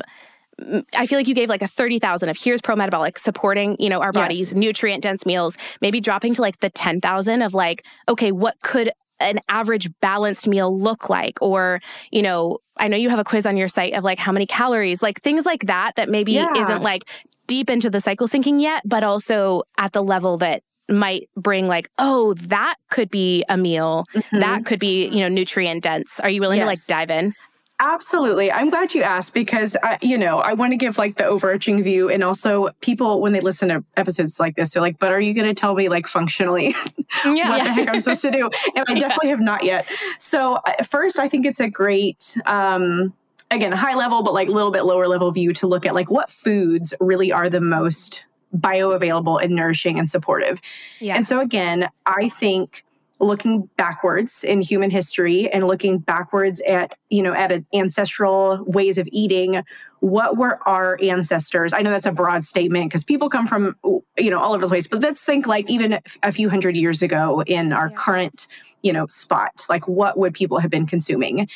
[0.97, 4.01] I feel like you gave like a 30,000 of here's pro metabolic supporting, you know,
[4.01, 4.55] our bodies, yes.
[4.55, 9.39] nutrient dense meals, maybe dropping to like the 10,000 of like, okay, what could an
[9.49, 13.57] average balanced meal look like or you know i know you have a quiz on
[13.57, 16.53] your site of like how many calories like things like that that maybe yeah.
[16.57, 17.05] isn't like
[17.47, 21.89] deep into the cycle syncing yet but also at the level that might bring like
[21.99, 24.39] oh that could be a meal mm-hmm.
[24.41, 26.65] that could be you know nutrient dense are you willing yes.
[26.65, 27.33] to like dive in
[27.81, 28.53] Absolutely.
[28.53, 31.83] I'm glad you asked because I, you know, I want to give like the overarching
[31.83, 35.21] view and also people when they listen to episodes like this, they're like, but are
[35.21, 36.75] you going to tell me like functionally
[37.25, 37.49] yeah.
[37.49, 38.49] what the heck I'm supposed to do?
[38.77, 39.89] And I definitely have not yet.
[40.19, 43.13] So uh, first, I think it's a great, um,
[43.51, 46.11] again, high level, but like a little bit lower level view to look at like
[46.11, 48.25] what foods really are the most
[48.57, 50.61] bioavailable and nourishing and supportive.
[51.01, 51.17] Yeah.
[51.17, 52.85] And so again, I think
[53.21, 59.09] looking backwards in human history and looking backwards at you know at ancestral ways of
[59.13, 59.63] eating
[60.01, 61.73] what were our ancestors?
[61.73, 63.77] I know that's a broad statement because people come from
[64.19, 67.03] you know all over the place but let's think like even a few hundred years
[67.03, 67.97] ago in our yeah.
[67.97, 68.47] current
[68.83, 71.49] you know spot like what would people have been consuming?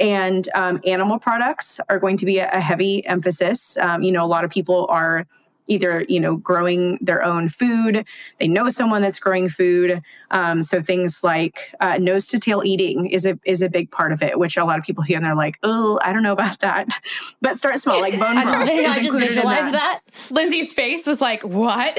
[0.00, 3.76] And um, animal products are going to be a, a heavy emphasis.
[3.78, 5.26] Um, you know a lot of people are
[5.66, 8.04] either you know growing their own food
[8.38, 13.06] they know someone that's growing food um, so things like uh, nose to tail eating
[13.06, 15.24] is a is a big part of it which a lot of people hear and
[15.24, 16.88] they're like oh i don't know about that
[17.40, 19.72] but start small like bone broth I just, I just visualize that.
[19.72, 20.00] that.
[20.30, 21.96] Lindsey's face was like, what?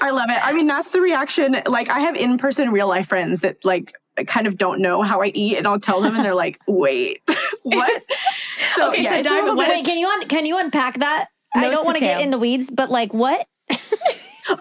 [0.00, 0.44] I love it.
[0.44, 1.56] I mean, that's the reaction.
[1.66, 3.94] Like, I have in person real life friends that like
[4.26, 7.22] kind of don't know how I eat, and I'll tell them, and they're like, "Wait,
[7.62, 8.02] what?"
[8.76, 11.28] So, okay, so dive wait, wait, can you un- can you unpack that?
[11.54, 13.46] I don't want to get in the weeds, but like, what?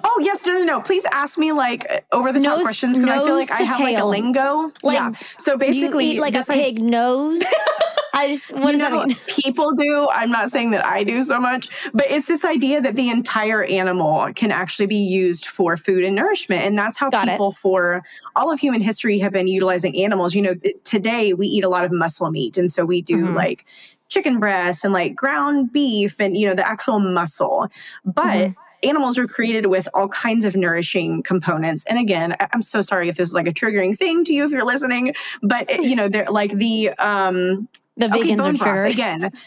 [0.04, 0.80] Oh yes, no, no, no.
[0.80, 3.67] Please ask me like over the top Nose- questions because I feel like I nose
[3.67, 4.71] to have like a lingo.
[4.84, 5.12] Like, yeah.
[5.39, 7.43] So basically, you eat like a just, like, pig nose.
[8.13, 9.17] I just what you does know, that mean?
[9.27, 10.08] people do.
[10.12, 13.63] I'm not saying that I do so much, but it's this idea that the entire
[13.63, 16.62] animal can actually be used for food and nourishment.
[16.63, 17.32] And that's how Got it.
[17.32, 18.04] people for
[18.36, 20.36] all of human history have been utilizing animals.
[20.36, 22.56] You know, th- today we eat a lot of muscle meat.
[22.56, 23.34] And so we do Mhm.
[23.34, 23.65] like
[24.12, 27.67] chicken breast and like ground beef and, you know, the actual muscle.
[28.06, 28.56] But Mhm.
[28.84, 31.86] Animals are created with all kinds of nourishing components.
[31.88, 34.50] And again, I'm so sorry if this is like a triggering thing to you if
[34.50, 38.56] you're listening, but it- you know, they're like the um The Okay, vegans are bone
[38.56, 38.91] broth, triggered.
[38.91, 39.32] again.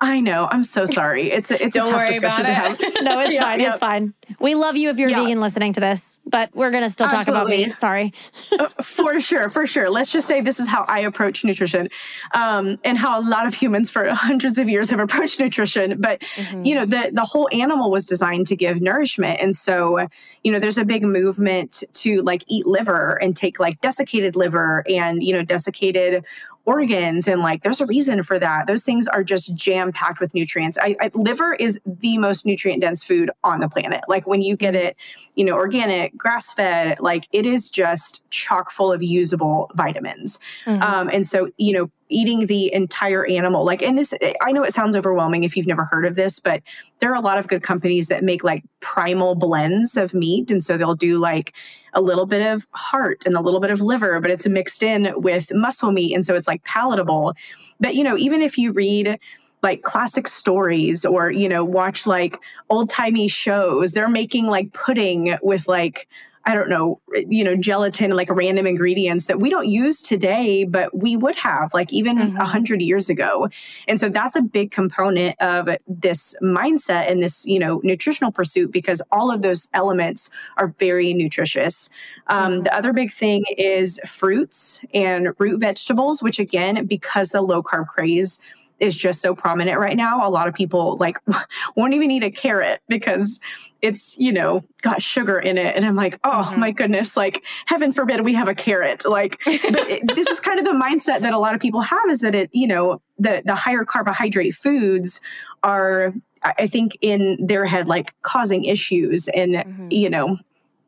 [0.00, 0.46] I know.
[0.50, 1.30] I'm so sorry.
[1.30, 2.94] It's a, it's Don't a tough worry discussion about to have.
[3.02, 3.60] No, it's Yeah, fine.
[3.60, 3.68] yeah.
[3.70, 4.14] It's fine.
[4.40, 5.22] We love you if you're Yeah.
[5.24, 7.66] vegan listening to this, but we're gonna still talk about Absolutely.
[7.66, 7.74] meat.
[7.74, 8.12] Sorry.
[8.58, 9.88] Uh, for sure, for sure.
[9.90, 11.88] Let's just say this is how I approach nutrition,
[12.34, 16.00] um, and how a lot of humans for hundreds of years have approached nutrition.
[16.00, 16.22] But
[16.62, 20.06] you know, the the whole animal was designed to give nourishment, and so
[20.44, 24.84] you know, there's a big movement to like eat liver and take like desiccated liver
[24.88, 26.24] and you know desiccated
[26.68, 28.66] organs and like there's a reason for that.
[28.66, 30.76] Those things are just jam packed with nutrients.
[30.80, 34.02] I, I liver is the most nutrient dense food on the planet.
[34.06, 34.94] Like when you get it
[35.34, 40.38] you know organic grass fed like it is just chock full of usable vitamins.
[40.66, 40.82] Mhm.
[40.82, 43.64] um, and so you know eating the entire animal.
[43.64, 46.62] Like and this i know it sounds overwhelming if you've never heard of this but
[46.98, 50.50] there are a lot of good companies that make like primal blends of meat.
[50.50, 51.54] And so they'll do like
[51.94, 55.12] a little bit of heart and a little bit of liver but it's mixed in
[55.16, 56.14] with muscle meat.
[56.14, 57.34] And so it's like palatable.
[57.80, 59.18] But you know even if you read
[59.62, 62.38] like classic stories or you know watch like
[62.70, 66.08] old-timey shows they're making like pudding with like
[66.48, 70.96] I don't know, you know, gelatin, like random ingredients that we don't use today, but
[70.96, 72.38] we would have like even a Mhm.
[72.38, 73.48] hundred years ago.
[73.86, 78.72] And so that's a big component of this mindset and this, you know, nutritional pursuit
[78.72, 81.90] because all of those elements are very nutritious.
[82.28, 87.62] Um, The other big thing is fruits and root vegetables, which again, because the low
[87.62, 88.40] carb craze
[88.80, 91.18] is just so prominent right now, a lot of people like
[91.76, 93.40] won't even eat a carrot because
[93.82, 96.56] it's you know got sugar in it and i'm like oh Mhm.
[96.58, 100.58] my goodness like heaven forbid we have a carrot like but it, this is kind
[100.58, 103.40] of the mindset that a lot of people have is that it you know the
[103.46, 105.20] the higher carbohydrate foods
[105.62, 106.12] are
[106.42, 109.92] i think in their head like causing issues and Mhm.
[109.92, 110.38] you know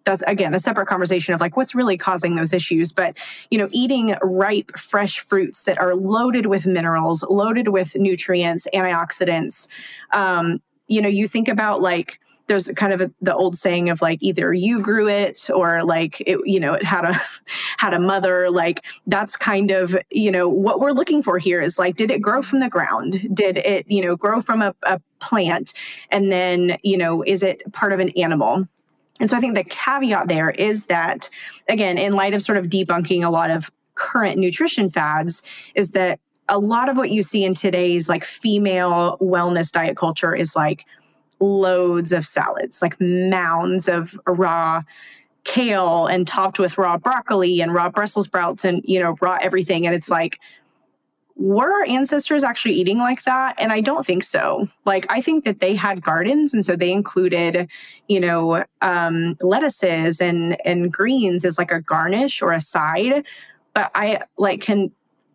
[0.04, 3.16] that's again a separate conversation of like what's really causing those issues but
[3.50, 9.68] you know eating ripe fresh fruits that are loaded with minerals loaded with nutrients antioxidants
[10.12, 12.18] um you know you think about like
[12.50, 16.20] there's kind of a, the old saying of like either you grew it or like
[16.22, 17.14] it you know it had a
[17.78, 21.78] had a mother like that's kind of you know what we're looking for here is
[21.78, 23.24] like did it grow from the ground?
[23.32, 25.72] Did it you know grow from a, a plant?
[26.10, 28.66] And then you know is it part of an animal
[29.20, 31.30] and so I think the caveat there is that,
[31.68, 35.42] again, in light of sort of debunking a lot of current nutrition fads,
[35.74, 40.34] is that a lot of what you see in today's like female wellness diet culture
[40.34, 40.84] is like
[41.38, 44.82] loads of salads, like mounds of raw
[45.44, 49.86] kale and topped with raw broccoli and raw Brussels sprouts and, you know, raw everything.
[49.86, 50.38] And it's like,
[51.40, 53.54] were our ancestors actually eating like that?
[53.58, 54.68] And I don't think so.
[54.84, 57.66] Like, I think that they had gardens, and so they included,
[58.08, 63.24] you know, um, lettuces and and greens as like a garnish or a side.
[63.72, 64.90] But I like can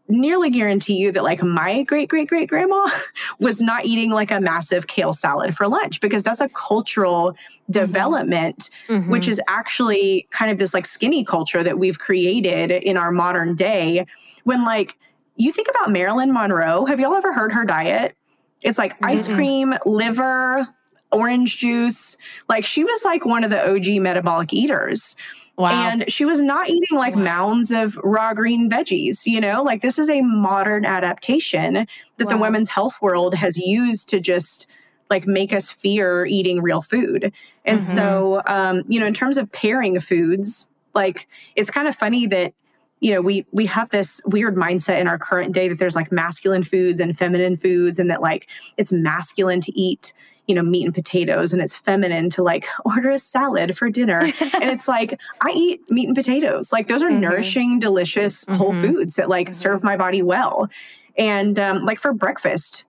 [0.07, 2.87] nearly guarantee you that like my great great great grandma
[3.39, 7.35] was not eating like a massive kale salad for lunch because that's a cultural
[7.71, 9.09] development Mhm.
[9.09, 13.55] which is actually kind of this like skinny culture that we've created in our modern
[13.55, 14.05] day
[14.43, 14.95] when like
[15.35, 18.15] you think about Marilyn Monroe have y'all ever heard her diet
[18.61, 19.35] it's like ice Mm-mm.
[19.35, 20.67] cream liver
[21.11, 22.17] orange juice
[22.49, 25.15] like she was like one of the OG metabolic eaters
[25.57, 25.71] wow.
[25.71, 27.21] and she was not eating like Wow.
[27.23, 29.63] mounds of raw green veggies, you know?
[29.63, 34.67] Like this is a modern adaptation that the women's health world has used to just
[35.09, 37.31] like make us fear eating real food.
[37.63, 37.83] And Mhm.
[37.83, 42.53] so um, you know, in terms of pairing foods, like it's kind of funny that
[42.99, 46.11] you know, we we have this weird mindset in our current day that there's like
[46.11, 50.13] masculine foods and feminine foods and that like it's masculine to eat
[50.47, 54.19] you know, meat and potatoes and it's feminine to like order a salad for dinner.
[54.21, 56.71] and it's like, I eat meat and potatoes.
[56.71, 57.21] Like those are mm-hmm.
[57.21, 58.55] nourishing, delicious mm-hmm.
[58.55, 59.53] whole foods that like mm-hmm.
[59.53, 60.69] serve my body well.
[61.17, 62.83] And um, like for breakfast,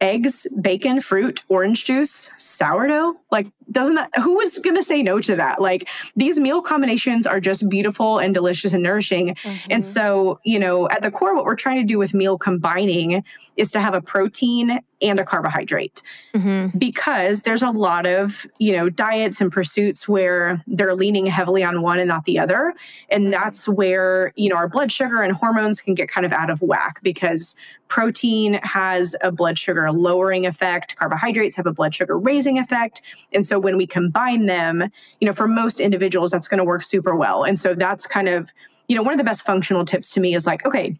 [0.00, 3.14] eggs, bacon, fruit, orange juice, sourdough.
[3.30, 5.60] Like, doesn't that, who is going to say no to that?
[5.60, 9.34] Like, these meal combinations are just beautiful and delicious and nourishing.
[9.34, 9.66] Mm-hmm.
[9.70, 13.22] And so, you know, at the core, what we're trying to do with meal combining
[13.56, 16.02] is to have a protein and a carbohydrate
[16.34, 16.76] mm-hmm.
[16.78, 21.82] because there's a lot of you know diets and pursuits where they're leaning heavily on
[21.82, 22.74] one and not the other
[23.10, 26.50] and that's where you know our blood sugar and hormones can get kind of out
[26.50, 27.56] of whack because
[27.88, 33.02] protein has a blood sugar lowering effect carbohydrates have a blood sugar raising effect
[33.32, 36.82] and so when we combine them you know for most individuals that's going to work
[36.82, 37.44] super well.
[37.44, 38.50] And so that's kind of
[38.88, 40.98] you know one of the best functional tips to me is like okay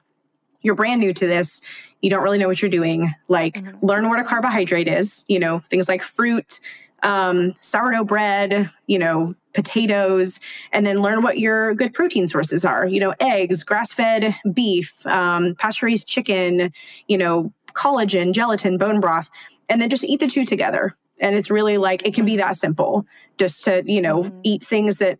[0.62, 1.62] you're brand new to this.
[2.02, 3.14] You don't really know what you're doing.
[3.28, 3.84] Like mm-hmm.
[3.84, 6.60] learn what a carbohydrate is you know things like fruit
[7.02, 10.38] um, sourdough bread you know potatoes
[10.72, 15.54] and then learn what your good protein sources are you know eggs grass-fed beef um,
[15.56, 16.72] pasture-raised chicken
[17.08, 19.30] you know collagen gelatin bone broth
[19.68, 22.56] and then just eat the two together and it's really like it can be that
[22.56, 23.06] simple
[23.38, 24.40] just to you know mm-hmm.
[24.42, 25.18] eat things that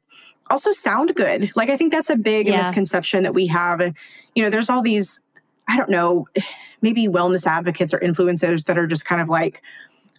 [0.50, 2.56] also sound good like i think that's a big yeah.
[2.56, 3.80] misconception that we have
[4.34, 5.20] you know there's all these
[5.70, 6.26] I don't know,
[6.82, 9.62] maybe wellness advocates or influencers that are just kind of like,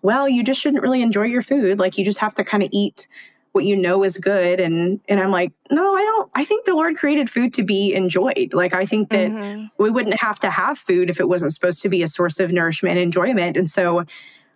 [0.01, 1.77] well, you just shouldn't really enjoy your food.
[1.77, 3.07] Like you just have to kind of eat
[3.51, 6.73] what you know is good and and I'm like, no, I don't I think the
[6.73, 8.51] Lord created food to be enjoyed.
[8.53, 9.65] Like I think that mm-hmm.
[9.77, 12.53] we wouldn't have to have food if it wasn't supposed to be a source of
[12.53, 13.57] nourishment and enjoyment.
[13.57, 14.05] And so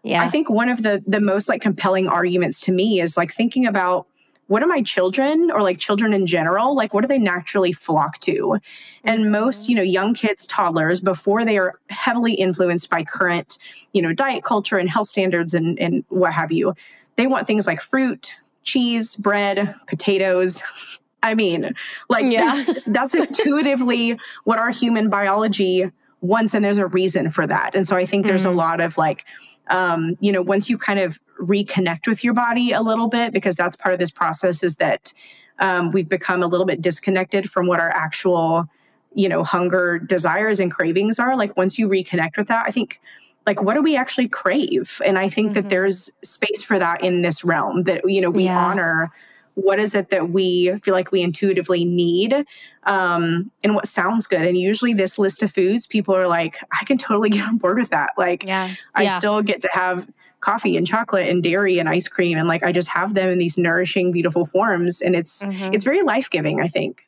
[0.06, 0.24] yeah.
[0.24, 3.66] I think one of the the most like compelling arguments to me is like thinking
[3.66, 4.08] about
[4.48, 8.20] what are my children or like children in general like what do they naturally flock
[8.20, 8.60] to
[9.04, 9.32] and mm-hmm.
[9.32, 13.58] most you know young kids toddlers before they are heavily influenced by current
[13.94, 16.74] you know diet culture and health standards and and what have you
[17.16, 20.62] they want things like fruit cheese bread potatoes
[21.24, 21.74] i mean
[22.10, 22.56] like yeah.
[22.56, 25.90] that's, that's intuitively what our human biology
[26.22, 28.52] wants and there's a reason for that and so i think there's mm-hmm.
[28.52, 29.26] a lot of like
[29.70, 33.56] um, you know, once you kind of reconnect with your body a little bit, because
[33.56, 35.14] that's part of this process is that
[35.60, 38.66] um, we've become a little bit disconnected from what our actual,
[39.14, 41.36] you know, hunger, desires, and cravings are.
[41.38, 43.00] Like once you reconnect with that, I think
[43.46, 45.54] like what do we actually crave and i think mm-hmm.
[45.54, 48.58] that there's space for that in this realm that you know we yeah.
[48.58, 49.12] honor
[49.56, 52.46] what is it that we feel like we intuitively need
[52.84, 56.86] um, and what sounds good and usually this list of foods people are like i
[56.86, 58.74] can totally get on board with that like yeah.
[58.94, 59.18] i yeah.
[59.18, 60.08] still get to have
[60.42, 63.40] coffee and chocolate and dairy and ice cream and like i just have them in
[63.40, 65.74] these nourishing beautiful forms and it's mm-hmm.
[65.74, 67.08] it's very life-giving i think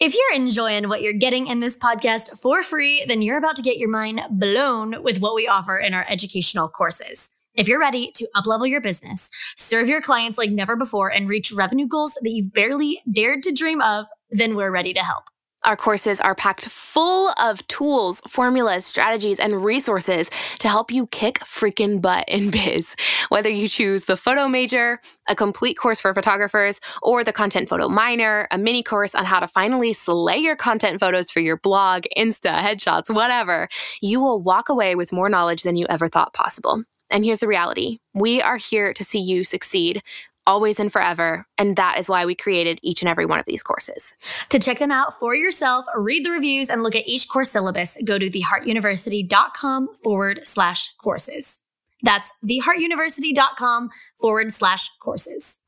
[0.00, 3.62] if you're enjoying what you're getting in this podcast for free, then you're about to
[3.62, 7.34] get your mind blown with what we offer in our educational courses.
[7.54, 11.52] If you're ready to uplevel your business, serve your clients like never before, and reach
[11.52, 15.24] revenue goals that you've barely dared to dream of, then we're ready to help.
[15.64, 20.30] Our courses are packed full of tools, formulas, strategies, and resources
[20.60, 22.94] to help you kick freaking butt in biz.
[23.28, 27.88] Whether you choose the photo major, a complete course for photographers, or the content photo
[27.88, 32.04] minor, a mini course on how to finally slay your content photos for your blog,
[32.16, 33.68] Insta, headshots, whatever,
[34.00, 36.84] you will walk away with more knowledge than you ever thought possible.
[37.10, 40.02] And here's the reality we are here to see you succeed
[40.48, 41.46] always and forever.
[41.58, 44.14] And that is why we created each and every one of these courses.
[44.48, 47.98] To check them out for yourself, read the reviews, and look at each course syllabus,
[48.04, 51.60] go to theheartuniversity.com forward slash courses.
[52.02, 53.90] That's theheartuniversity.com
[54.20, 55.58] forward slash courses.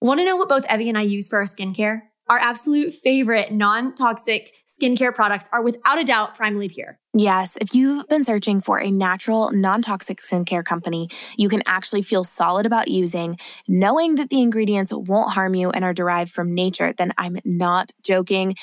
[0.00, 2.02] Want to know what both Evie and I use for our skincare?
[2.28, 6.98] Our absolute favorite non toxic skincare products are without a doubt Primally Pure.
[7.12, 12.02] Yes, if you've been searching for a natural, non toxic skincare company you can actually
[12.02, 16.54] feel solid about using, knowing that the ingredients won't harm you and are derived from
[16.54, 18.56] nature, then I'm not joking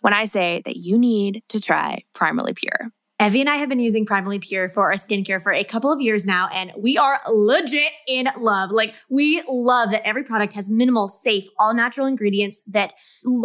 [0.00, 2.90] when I say that you need to try Primally Pure.
[3.22, 6.00] Evie and I have been using Primally Pure for our skincare for a couple of
[6.00, 8.72] years now, and we are legit in love.
[8.72, 12.92] Like, we love that every product has minimal, safe, all natural ingredients that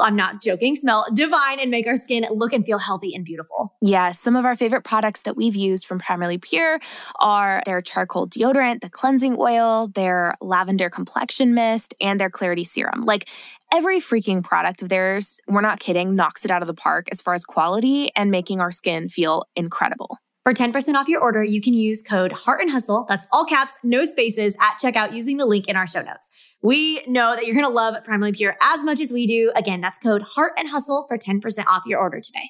[0.01, 3.75] I'm not joking, smell divine and make our skin look and feel healthy and beautiful.
[3.79, 6.79] Yeah, some of our favorite products that we've used from Primally Pure
[7.19, 13.05] are their charcoal deodorant, the cleansing oil, their lavender complexion mist, and their clarity serum.
[13.05, 13.29] Like,
[13.71, 17.21] every freaking product of theirs, we're not kidding, knocks it out of the park as
[17.21, 20.17] far as quality and making our skin feel incredible.
[20.43, 23.05] For 10% off your order, you can use code Heart and Hustle.
[23.07, 26.29] That's all caps, no spaces at checkout using the link in our show notes.
[26.61, 29.51] We know that you're going to love Primally Pure as much as we do.
[29.55, 32.49] Again, that's code Heart and Hustle for 10% off your order today.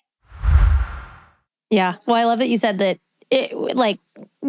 [1.70, 1.96] Yeah.
[2.08, 3.00] Well, I love that you said that
[3.32, 4.00] it like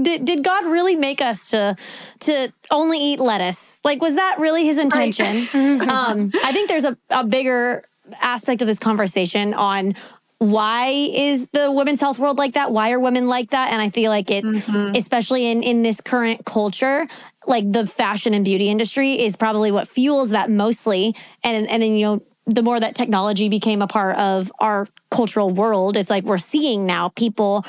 [0.00, 1.76] did, did God really make us to
[2.20, 3.80] to only eat lettuce?
[3.84, 5.48] Like was that really his intention?
[5.52, 5.88] Right.
[5.88, 7.84] um I think there's a, a bigger
[8.20, 9.94] aspect of this conversation on
[10.38, 12.72] why is the women's health world like that?
[12.72, 13.72] Why are women like that?
[13.72, 14.96] And I feel like it, mm-hmm.
[14.96, 17.06] especially in in this current culture,
[17.46, 21.14] like the fashion and beauty industry is probably what fuels that mostly.
[21.44, 25.50] And and then you know the more that technology became a part of our cultural
[25.50, 27.64] world, it's like we're seeing now people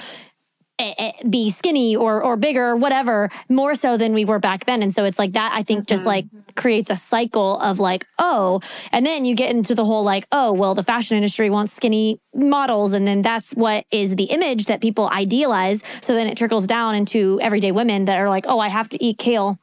[1.30, 4.94] be skinny or or bigger or whatever more so than we were back then and
[4.94, 5.88] so it's like that i think mm-hmm.
[5.88, 6.26] just like
[6.56, 8.60] creates a cycle of like oh
[8.92, 12.20] and then you get into the whole like oh well the fashion industry wants skinny
[12.34, 16.68] models and then that's what is the image that people idealize so then it trickles
[16.68, 19.58] down into everyday women that are like oh i have to eat kale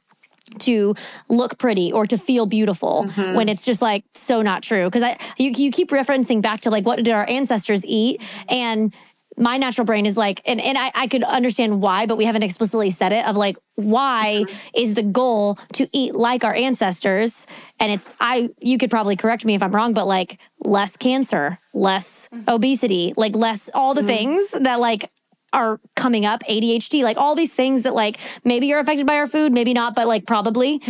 [0.57, 0.95] to
[1.29, 3.35] look pretty or to feel beautiful mm-hmm.
[3.35, 6.69] when it's just like so not true because i you, you keep referencing back to
[6.69, 8.93] like what did our ancestors eat and
[9.39, 12.43] my natural brain is like, and, and I, I could understand why, but we haven't
[12.43, 14.57] explicitly said it of like, why mm-hmm.
[14.75, 17.47] is the goal to eat like our ancestors?
[17.79, 21.59] And it's, I, you could probably correct me if I'm wrong, but like less cancer,
[21.73, 22.49] less mm-hmm.
[22.49, 24.07] obesity, like less all the mm-hmm.
[24.07, 25.09] things that like
[25.53, 29.27] are coming up ADHD, like all these things that like maybe you're affected by our
[29.27, 30.81] food, maybe not, but like probably.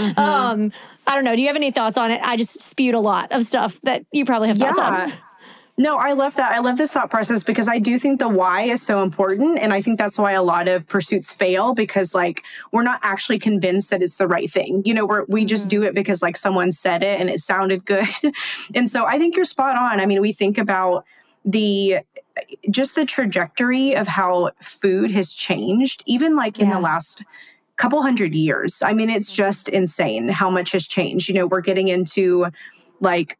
[0.00, 0.18] Mm-hmm.
[0.18, 0.72] um,
[1.06, 1.34] I don't know.
[1.34, 2.20] Do you have any thoughts on it?
[2.22, 5.04] I just spewed a lot of stuff that you probably have thoughts yeah.
[5.04, 5.12] on.
[5.80, 6.52] No, I love that.
[6.52, 9.58] I love this thought process because I do think the why is so important.
[9.58, 13.38] And I think that's why a lot of pursuits fail because like we're not actually
[13.38, 14.82] convinced that it's the right thing.
[14.84, 15.68] You know, we're, we just mm-hmm.
[15.70, 18.06] do it because like someone said it and it sounded good.
[18.74, 20.02] and so I think you're spot on.
[20.02, 21.06] I mean, we think about
[21.46, 22.00] the
[22.70, 27.24] just the trajectory of how food has changed, even like in the last
[27.76, 28.82] couple hundred years.
[28.82, 31.26] I mean, it's just insane how much has changed.
[31.30, 32.48] You know, we're getting into
[33.00, 33.38] like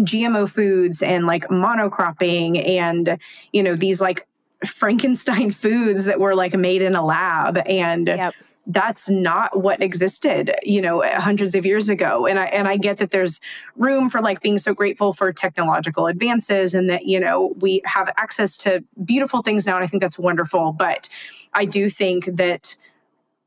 [0.00, 3.18] GMO foods and like monocropping and,
[3.52, 4.26] you know, these like
[4.66, 7.58] Frankenstein foods that were like made in a lab.
[7.66, 8.34] And yep.
[8.66, 12.26] that's not what existed, you know, hundreds of years ago.
[12.26, 13.40] And I and I get that there's
[13.76, 18.12] room for like being so grateful for technological advances and that, you know, we have
[18.16, 19.76] access to beautiful things now.
[19.76, 20.72] And I think that's wonderful.
[20.72, 21.08] But
[21.52, 22.76] I do think that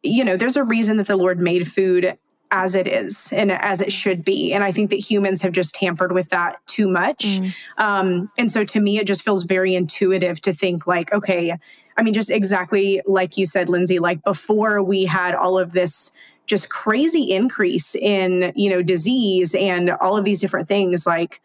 [0.03, 2.17] you know, there's a reason that the Lord made food
[2.51, 4.53] as it is and as it should be.
[4.53, 7.25] And I think that humans have just tampered with that too much.
[7.25, 7.53] Mm.
[7.77, 11.57] Um, and so to me, it just feels very intuitive to think like, okay,
[11.97, 16.11] I mean, just exactly like you said, Lindsey, like before we had all of this
[16.45, 21.41] just crazy increase in, you know, disease and all of these different things, like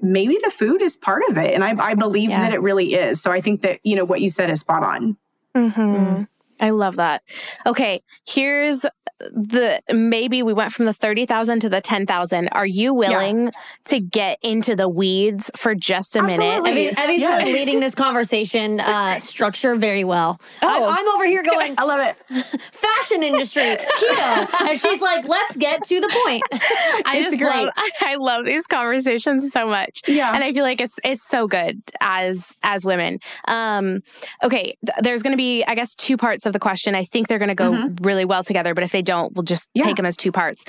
[0.00, 1.52] maybe the food is part of it.
[1.52, 2.42] And I, I believe yeah.
[2.42, 3.20] that it really is.
[3.20, 5.16] So I think that, you know, what you said is spot on.
[5.56, 5.80] Mm-hmm.
[5.80, 6.28] Mm.
[6.60, 7.22] I love that.
[7.66, 8.86] Okay, here's
[9.30, 12.48] the maybe we went from the 30,000 to the 10,000.
[12.48, 13.50] Are you willing yeah.
[13.86, 16.72] to get into the weeds for just a Absolutely.
[16.74, 16.98] minute?
[16.98, 17.38] Evie's yeah.
[17.38, 20.40] really leading this conversation uh, structure very well.
[20.62, 20.84] Oh.
[20.84, 22.16] I, am over here going, I love it.
[22.72, 24.60] Fashion industry, keto.
[24.60, 26.42] And she's like, let's get to the point.
[26.52, 27.64] I it's just great.
[27.64, 27.70] love
[28.00, 30.02] I love these conversations so much.
[30.06, 30.32] Yeah.
[30.34, 33.18] And I feel like it's it's so good as as women.
[33.46, 34.00] Um
[34.42, 36.94] okay, th- there's going to be I guess two parts of the question.
[36.94, 38.02] I think they're going to go mm-hmm.
[38.02, 39.84] really well together, but if they don't don't, we'll just yeah.
[39.84, 40.64] take them as two parts.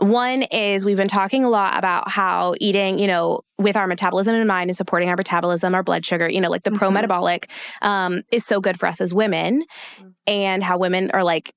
[0.00, 4.34] One is we've been talking a lot about how eating, you know, with our metabolism
[4.34, 6.78] in mind and supporting our metabolism, our blood sugar, you know, like the mm-hmm.
[6.78, 7.48] pro metabolic
[7.80, 10.08] um, is so good for us as women, mm-hmm.
[10.26, 11.54] and how women are like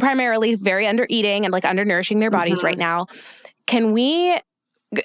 [0.00, 2.68] primarily very under eating and like undernourishing their bodies mm-hmm.
[2.68, 3.06] right now.
[3.66, 4.38] Can we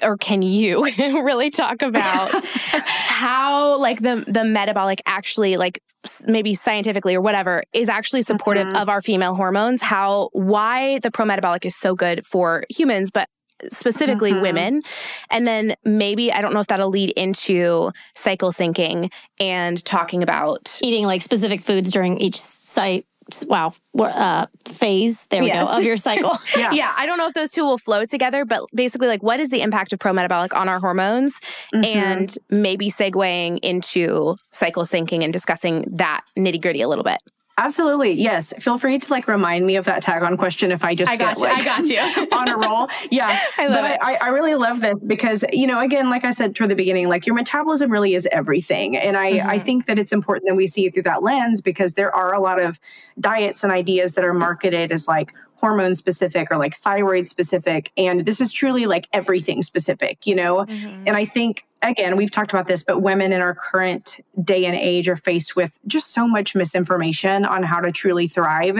[0.02, 5.82] or can you really talk about how like the the metabolic actually like
[6.26, 8.76] maybe scientifically or whatever is actually supportive mm-hmm.
[8.76, 13.28] of our female hormones how why the pro metabolic is so good for humans but
[13.70, 14.40] specifically mm-hmm.
[14.40, 14.82] women
[15.30, 20.78] and then maybe i don't know if that'll lead into cycle syncing and talking about
[20.82, 23.04] eating like specific foods during each site
[23.46, 25.66] wow uh, phase there we yes.
[25.66, 26.70] go of your cycle yeah.
[26.72, 29.50] yeah i don't know if those two will flow together but basically like what is
[29.50, 31.40] the impact of pro-metabolic on our hormones
[31.74, 31.84] mm-hmm.
[31.84, 37.18] and maybe segueing into cycle syncing and discussing that nitty gritty a little bit
[37.60, 38.12] Absolutely.
[38.12, 38.54] Yes.
[38.58, 41.16] Feel free to like remind me of that tag on question if I just I
[41.18, 41.44] got get, you.
[41.44, 42.88] Like, I got you on a roll.
[43.10, 43.38] Yeah.
[43.58, 43.98] I love but it.
[44.00, 47.08] I, I really love this because, you know, again, like I said toward the beginning,
[47.10, 48.96] like your metabolism really is everything.
[48.96, 49.50] And I, mm-hmm.
[49.50, 52.32] I think that it's important that we see it through that lens because there are
[52.32, 52.80] a lot of
[53.20, 57.92] diets and ideas that are marketed as like hormone specific or like thyroid specific.
[57.96, 60.64] And this is truly like everything specific, you know?
[60.64, 61.04] Mm-hmm.
[61.06, 64.74] And I think, again, we've talked about this, but women in our current day and
[64.74, 68.76] age are faced with just so much misinformation on how to truly thrive.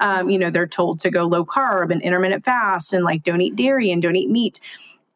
[0.00, 3.40] Um, you know, they're told to go low carb and intermittent fast and like don't
[3.40, 4.60] eat dairy and don't eat meat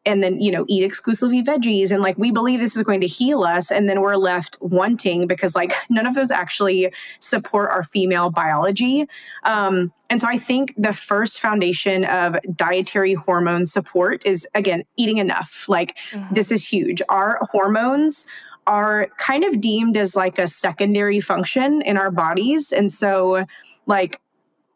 [0.05, 3.07] and then you know eat exclusively veggies and like we believe this is going to
[3.07, 7.83] heal us and then we're left wanting because like none of those actually support our
[7.83, 9.05] female biology.
[9.43, 15.17] Um, and so i think the first foundation of dietary hormone support is again eating
[15.17, 15.65] enough.
[15.67, 16.33] Like mm-hmm.
[16.33, 17.01] this is huge.
[17.09, 18.27] Our hormones
[18.67, 23.45] are kind of deemed as like a secondary function in our bodies and so
[23.87, 24.21] like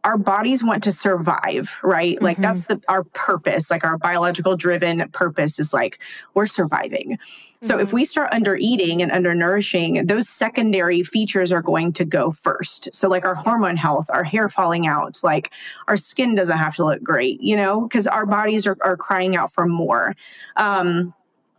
[0.04, 2.22] our bodies want to survive, right?
[2.22, 2.44] Like mm-hmm.
[2.44, 6.00] that's the our purpose, like our biological driven purpose is like
[6.34, 7.12] we're surviving.
[7.12, 7.66] Mm-hmm.
[7.68, 7.96] So if mm-hmm.
[7.96, 12.94] we start under eating and under nourishing, those secondary features are going to go first.
[12.94, 15.52] So like our hormone health, our hair falling out, like
[15.88, 19.36] our skin doesn't have to look great, you know, because our bodies are, are crying
[19.36, 20.16] out for more.
[20.58, 21.14] Um,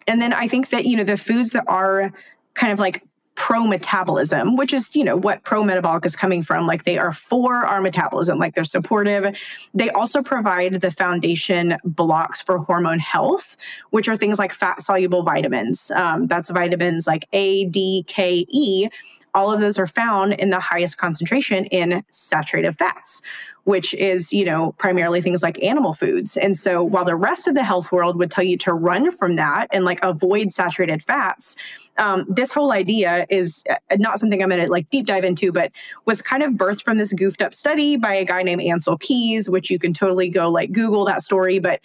[0.06, 2.12] and then I think that, you know, the foods that are
[2.52, 3.02] kind of like
[3.34, 6.66] pro metabolism, which is, you know, what pro metabolic is coming from.
[6.66, 9.36] Like they are for our metabolism, like they're supportive.
[9.74, 13.56] They also provide the foundation blocks for hormone health,
[13.90, 15.90] which are things like fat soluble vitamins.
[15.90, 18.88] Um, that's vitamins like A, D, K, E.
[19.34, 23.22] All of those are found in the highest concentration in saturated fats
[23.64, 26.36] which is, you know, primarily things like animal foods.
[26.36, 29.36] And so while the rest of the health world would tell you to run from
[29.36, 31.56] that and like avoid saturated fats,
[31.96, 35.50] um, this whole idea is uh, not something I'm going to like deep dive into,
[35.50, 35.72] but
[36.04, 39.48] was kind of birthed from this goofed up study by a guy named Ancel Keys,
[39.48, 41.58] which you can totally go like Google that story.
[41.58, 41.80] But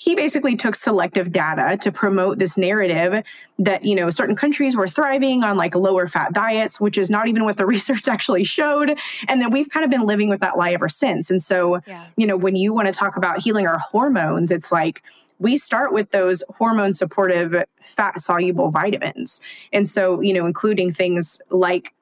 [0.00, 3.22] he basically took selective data to promote this narrative
[3.58, 7.28] that you know certain countries were thriving on like lower fat diets which is not
[7.28, 8.98] even what the research actually showed
[9.28, 12.06] and then we've kind of been living with that lie ever since and so yeah.
[12.16, 15.02] you know when you want to talk about healing our hormones it's like
[15.38, 19.40] we start with those hormone supportive fat soluble vitamins.
[19.72, 21.94] And so, you know, including things like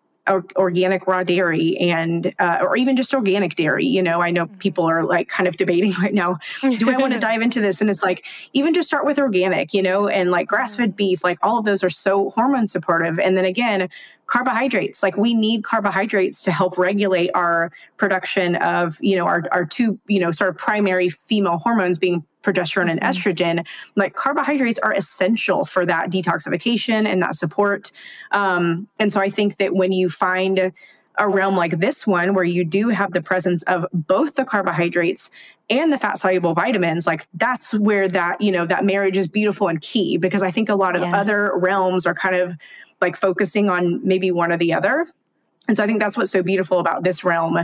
[0.56, 4.58] organic raw dairy and uh, or even just organic dairy you know i know mm-hmm.
[4.58, 6.38] people are like kind of debating right now
[6.78, 7.80] do i want to dive into this?
[7.80, 11.38] And it's like even just start with organic you know and like grass-fed beef like
[11.42, 13.18] all of those are so hormone supportive.
[13.18, 13.88] And then again
[14.26, 19.64] carbohydrates like we need carbohydrates to help regulate our production of you know our, our
[19.64, 23.10] two you know sort of primary female hormones being progesterone and mm-hmm.
[23.10, 27.92] estrogen, like carbohydrates are essential for that detoxification and that support.
[28.32, 30.72] Um, and so I think that when you find
[31.18, 35.30] a realm like this one where you do have the presence of both the carbohydrates
[35.68, 39.68] and the fat soluble vitamins like that's where that you know that marriage is beautiful
[39.68, 41.16] and key because i think a lot of yeah.
[41.16, 42.54] other realms are kind of
[43.00, 45.06] like focusing on maybe one or the other
[45.68, 47.58] and so I think that's what's so beautiful about this realm.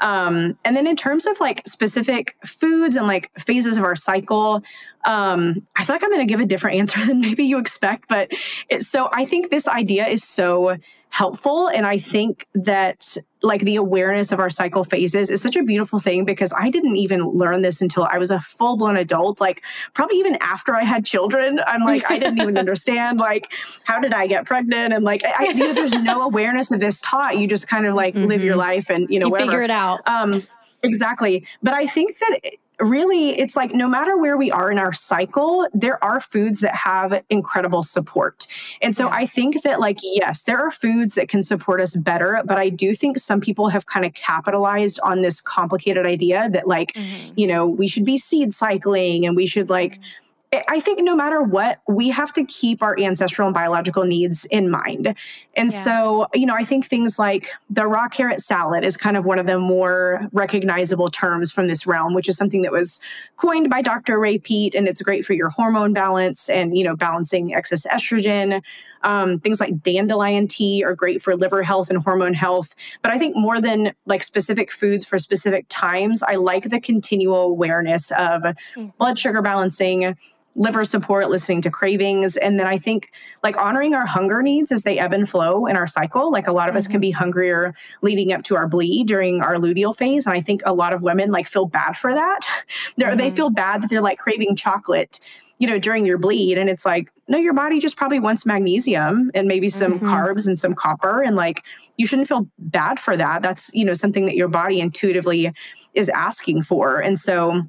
[0.00, 4.62] Um, and then in terms of like specific foods and like phases of our cycle,
[5.04, 8.08] um, I feel like I'm going to give a different answer than maybe you expect.
[8.08, 8.32] But
[8.80, 10.78] so I think this idea is so
[11.12, 11.68] helpful.
[11.68, 15.98] And I think that like the awareness of our cycle phases is such a beautiful
[15.98, 19.38] thing because I didn't even learn this until I was a full blown adult.
[19.38, 23.52] Like probably even after I had children, I'm like, I didn't even understand like
[23.84, 24.94] how did I get pregnant?
[24.94, 27.36] And like, I, you know, there's no awareness of this taught.
[27.36, 28.28] You just kind of like mm-hmm.
[28.28, 28.60] live your mm-hmm.
[28.60, 30.00] life and, you know, you figure it out.
[30.08, 30.42] Um,
[30.82, 31.46] Exactly.
[31.62, 32.40] But I think that
[32.80, 36.74] really it's like no matter where we are in our cycle there are foods that
[36.74, 38.46] have incredible support
[38.80, 39.14] and so yeah.
[39.14, 42.68] i think that like yes there are foods that can support us better but i
[42.68, 47.32] do think some people have kind of capitalized on this complicated idea that like mm-hmm.
[47.36, 50.21] you know we should be seed cycling and we should like mm-hmm
[50.68, 54.70] I think no matter what, we have to keep our ancestral and biological needs in
[54.70, 55.14] mind.
[55.56, 55.82] And yeah.
[55.82, 59.38] so, you know, I think things like the raw carrot salad is kind of one
[59.38, 63.00] of the more recognizable terms from this realm, which is something that was
[63.36, 64.18] coined by Dr.
[64.18, 68.62] Ray Peat, and it's great for your hormone balance and, you know, balancing excess estrogen.
[69.04, 72.74] Um, things like dandelion tea are great for liver health and hormone health.
[73.00, 77.42] But I think more than like specific foods for specific times, I like the continual
[77.42, 78.88] awareness of mm-hmm.
[78.98, 80.14] blood sugar balancing
[80.54, 82.36] liver support, listening to cravings.
[82.36, 83.10] And then I think
[83.42, 86.30] like honoring our hunger needs as they ebb and flow in our cycle.
[86.30, 86.78] Like a lot of mm-hmm.
[86.78, 87.18] us can be mm-hmm.
[87.18, 90.26] hungrier leading up to our bleed during our luteal phase.
[90.26, 92.40] And I think a lot of women like feel bad for that.
[93.02, 93.16] Mm-hmm.
[93.16, 95.18] They feel bad that they're like craving chocolate
[95.62, 96.58] you know, during your bleed.
[96.58, 100.08] And it's like, no, your body just probably wants magnesium and maybe some mm-hmm.
[100.08, 101.22] carbs and some copper.
[101.22, 101.62] And like,
[101.96, 103.42] you shouldn't feel bad for that.
[103.42, 105.52] That's, you know, something that your body intuitively
[105.94, 106.98] is asking for.
[106.98, 107.62] And so,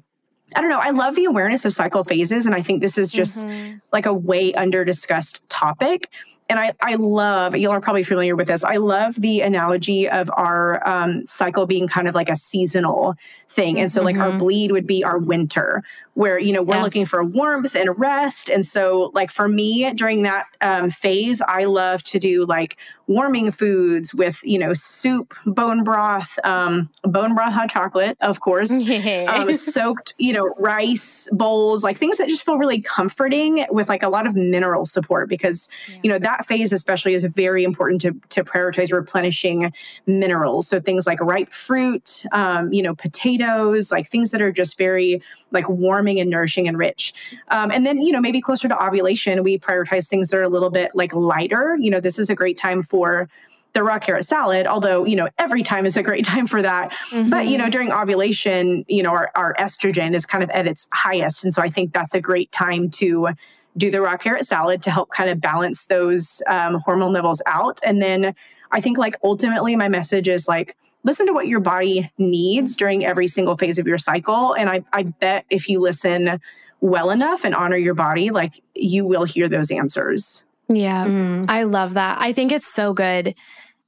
[0.54, 0.78] I don't know.
[0.78, 2.46] I love the awareness of cycle phases.
[2.46, 3.78] And I think this is just mm-hmm.
[3.92, 6.10] like a way under discussed topic.
[6.48, 8.64] And I, I love, you all are probably familiar with this.
[8.64, 13.14] I love the analogy of our um, cycle being kind of like a seasonal
[13.48, 13.80] thing.
[13.80, 14.32] And so, like, mm-hmm.
[14.32, 15.82] our bleed would be our winter,
[16.14, 16.82] where, you know, we're yeah.
[16.82, 18.50] looking for warmth and rest.
[18.50, 22.76] And so, like, for me during that um, phase, I love to do like
[23.06, 28.70] warming foods with, you know, soup, bone broth, um, bone broth hot chocolate, of course,
[29.28, 34.02] um, soaked, you know, rice bowls, like things that just feel really comforting with like
[34.02, 35.98] a lot of mineral support because, yeah.
[36.02, 39.72] you know, that phase especially is very important to, to prioritize replenishing
[40.06, 40.68] minerals.
[40.68, 45.22] So things like ripe fruit, um, you know, potatoes, like things that are just very
[45.50, 47.14] like warming and nourishing and rich.
[47.48, 50.48] Um, and then, you know, maybe closer to ovulation, we prioritize things that are a
[50.48, 51.76] little bit like lighter.
[51.80, 53.28] You know, this is a great time for
[53.74, 56.90] the raw carrot salad, although, you know, every time is a great time for that.
[57.10, 57.28] Mm-hmm.
[57.28, 60.88] But, you know, during ovulation, you know, our, our estrogen is kind of at its
[60.92, 61.44] highest.
[61.44, 63.28] And so I think that's a great time to
[63.76, 67.80] do the raw carrot salad to help kind of balance those um, hormone levels out.
[67.84, 68.34] And then
[68.70, 73.04] I think like ultimately my message is like, listen to what your body needs during
[73.04, 74.54] every single phase of your cycle.
[74.54, 76.40] And I, I bet if you listen
[76.80, 80.44] well enough and honor your body, like you will hear those answers.
[80.68, 81.44] Yeah, mm.
[81.48, 82.18] I love that.
[82.20, 83.34] I think it's so good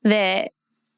[0.02, 0.52] that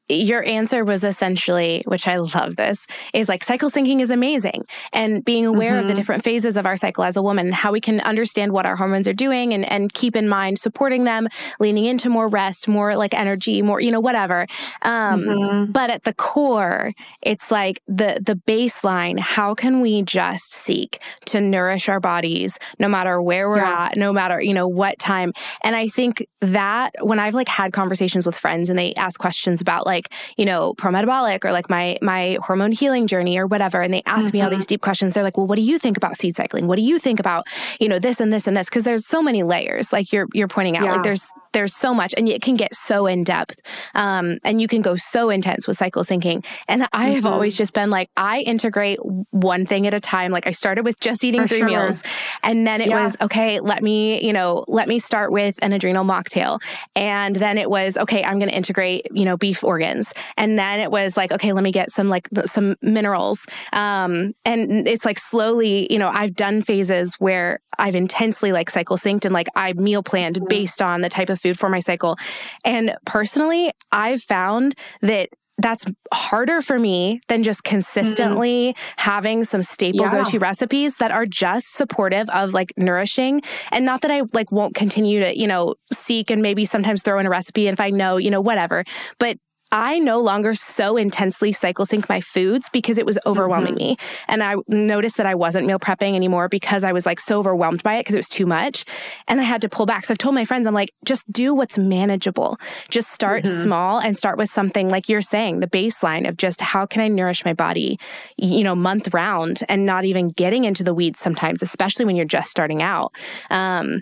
[0.09, 4.65] your answer was essentially, which I love this, is like cycle syncing is amazing.
[4.91, 5.79] And being aware mm-hmm.
[5.79, 5.97] of the mm-hmm.
[5.97, 9.07] different phases of our cycle as a woman, how we can understand what our hormones
[9.07, 11.27] are doing and, and keep in mind supporting them,
[11.59, 14.47] leaning into more rest, more like energy, more, you know, whatever.
[14.81, 15.71] Um, mm-hmm.
[15.71, 21.41] But at the core, it's like the the baseline, how can we just seek to
[21.41, 23.89] nourish our bodies no matter where we're yeah.
[23.91, 25.33] at, no matter, you know, what time.
[25.63, 29.61] And I think that when I've like had conversations with friends and they ask questions
[29.61, 33.47] about like, like, you know, pro metabolic or like my my hormone healing journey or
[33.47, 34.37] whatever, and they ask mm-hmm.
[34.37, 34.67] me all these mm-hmm.
[34.67, 35.13] deep questions.
[35.13, 36.67] They're like, well, what do you think about seed cycling?
[36.67, 37.45] What do you think about,
[37.79, 38.69] you know, this and this and this?
[38.69, 40.85] Because there's so many layers, like you're you're pointing out.
[40.85, 40.93] Yeah.
[40.93, 43.59] Like there's there's so much and it can get so in depth
[43.95, 47.33] um, and you can go so intense with cycle syncing and i have mm-hmm.
[47.33, 48.99] always just been like i integrate
[49.31, 51.67] one thing at a time like i started with just eating For three sure.
[51.67, 52.01] meals
[52.43, 53.03] and then it yeah.
[53.03, 56.61] was okay let me you know let me start with an adrenal mocktail
[56.95, 60.79] and then it was okay i'm going to integrate you know beef organs and then
[60.79, 65.19] it was like okay let me get some like some minerals um, and it's like
[65.19, 69.73] slowly you know i've done phases where i've intensely like cycle synced and like i
[69.73, 70.47] meal planned mm-hmm.
[70.47, 72.17] based on the type of food for my cycle.
[72.63, 75.29] And personally, I've found that
[75.61, 78.77] that's harder for me than just consistently mm.
[78.97, 80.11] having some staple yeah.
[80.11, 84.73] go-to recipes that are just supportive of like nourishing and not that I like won't
[84.73, 87.89] continue to, you know, seek and maybe sometimes throw in a recipe and if I
[87.89, 88.85] know, you know, whatever.
[89.19, 89.37] But
[89.71, 93.89] I no longer so intensely cycle sync my foods because it was overwhelming mm-hmm.
[93.89, 93.97] me.
[94.27, 97.83] And I noticed that I wasn't meal prepping anymore because I was like so overwhelmed
[97.83, 98.85] by it because it was too much.
[99.27, 100.05] And I had to pull back.
[100.05, 102.57] So I've told my friends, I'm like, just do what's manageable.
[102.89, 103.61] Just start mm-hmm.
[103.61, 107.07] small and start with something like you're saying, the baseline of just how can I
[107.07, 107.99] nourish my body,
[108.37, 112.25] you know, month round and not even getting into the weeds sometimes, especially when you're
[112.25, 113.13] just starting out.
[113.49, 114.01] Um,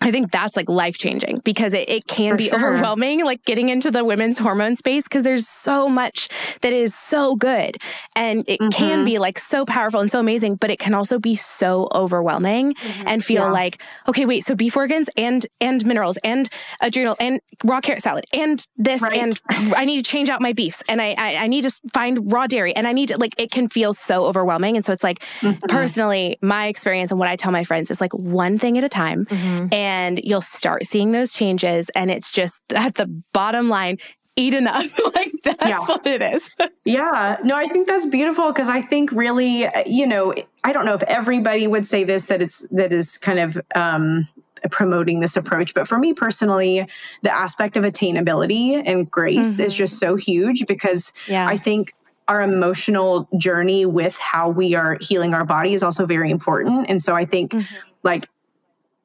[0.00, 2.56] I think that's like life changing because it, it can For be sure.
[2.56, 6.28] overwhelming, like getting into the women's hormone space because there's so much
[6.60, 7.76] that is so good
[8.16, 8.70] and it mm-hmm.
[8.70, 12.74] can be like so powerful and so amazing, but it can also be so overwhelming
[12.74, 13.04] mm-hmm.
[13.06, 13.50] and feel yeah.
[13.50, 16.48] like, okay, wait, so beef organs and and minerals and
[16.80, 19.16] adrenal and raw carrot salad and this right.
[19.16, 22.32] and I need to change out my beefs and I, I, I need to find
[22.32, 24.76] raw dairy and I need to like it can feel so overwhelming.
[24.76, 25.58] And so it's like mm-hmm.
[25.68, 28.88] personally, my experience and what I tell my friends is like one thing at a
[28.88, 29.26] time.
[29.26, 29.72] Mm-hmm.
[29.72, 31.88] And and you'll start seeing those changes.
[31.94, 33.98] And it's just at the bottom line,
[34.36, 34.92] eat enough.
[35.14, 35.78] like that's yeah.
[35.86, 36.50] what it is.
[36.84, 37.38] yeah.
[37.44, 40.34] No, I think that's beautiful because I think really, you know,
[40.64, 44.28] I don't know if everybody would say this that it's that is kind of um
[44.70, 45.74] promoting this approach.
[45.74, 46.88] But for me personally,
[47.22, 49.62] the aspect of attainability and grace mm-hmm.
[49.62, 51.46] is just so huge because yeah.
[51.46, 51.94] I think
[52.28, 56.86] our emotional journey with how we are healing our body is also very important.
[56.88, 57.74] And so I think mm-hmm.
[58.02, 58.30] like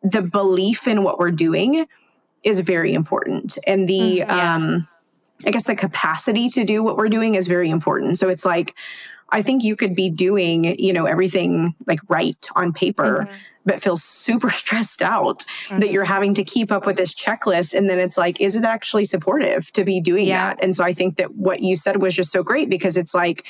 [0.03, 1.85] the belief in what we're doing
[2.43, 3.57] is very important.
[3.67, 4.55] And the, mm, yeah.
[4.55, 4.87] um,
[5.45, 8.17] I guess the capacity to do what we're doing is very important.
[8.17, 8.75] So it's like,
[9.31, 13.33] I think you could be doing, you know, everything like right on paper, mm-hmm.
[13.65, 15.79] but feel super stressed out mm-hmm.
[15.79, 17.73] that you're having to keep up with this checklist.
[17.73, 20.49] And then it's like, is it actually supportive to be doing yeah.
[20.49, 20.63] that?
[20.63, 23.45] And so I think that what you said was just so great because it's like,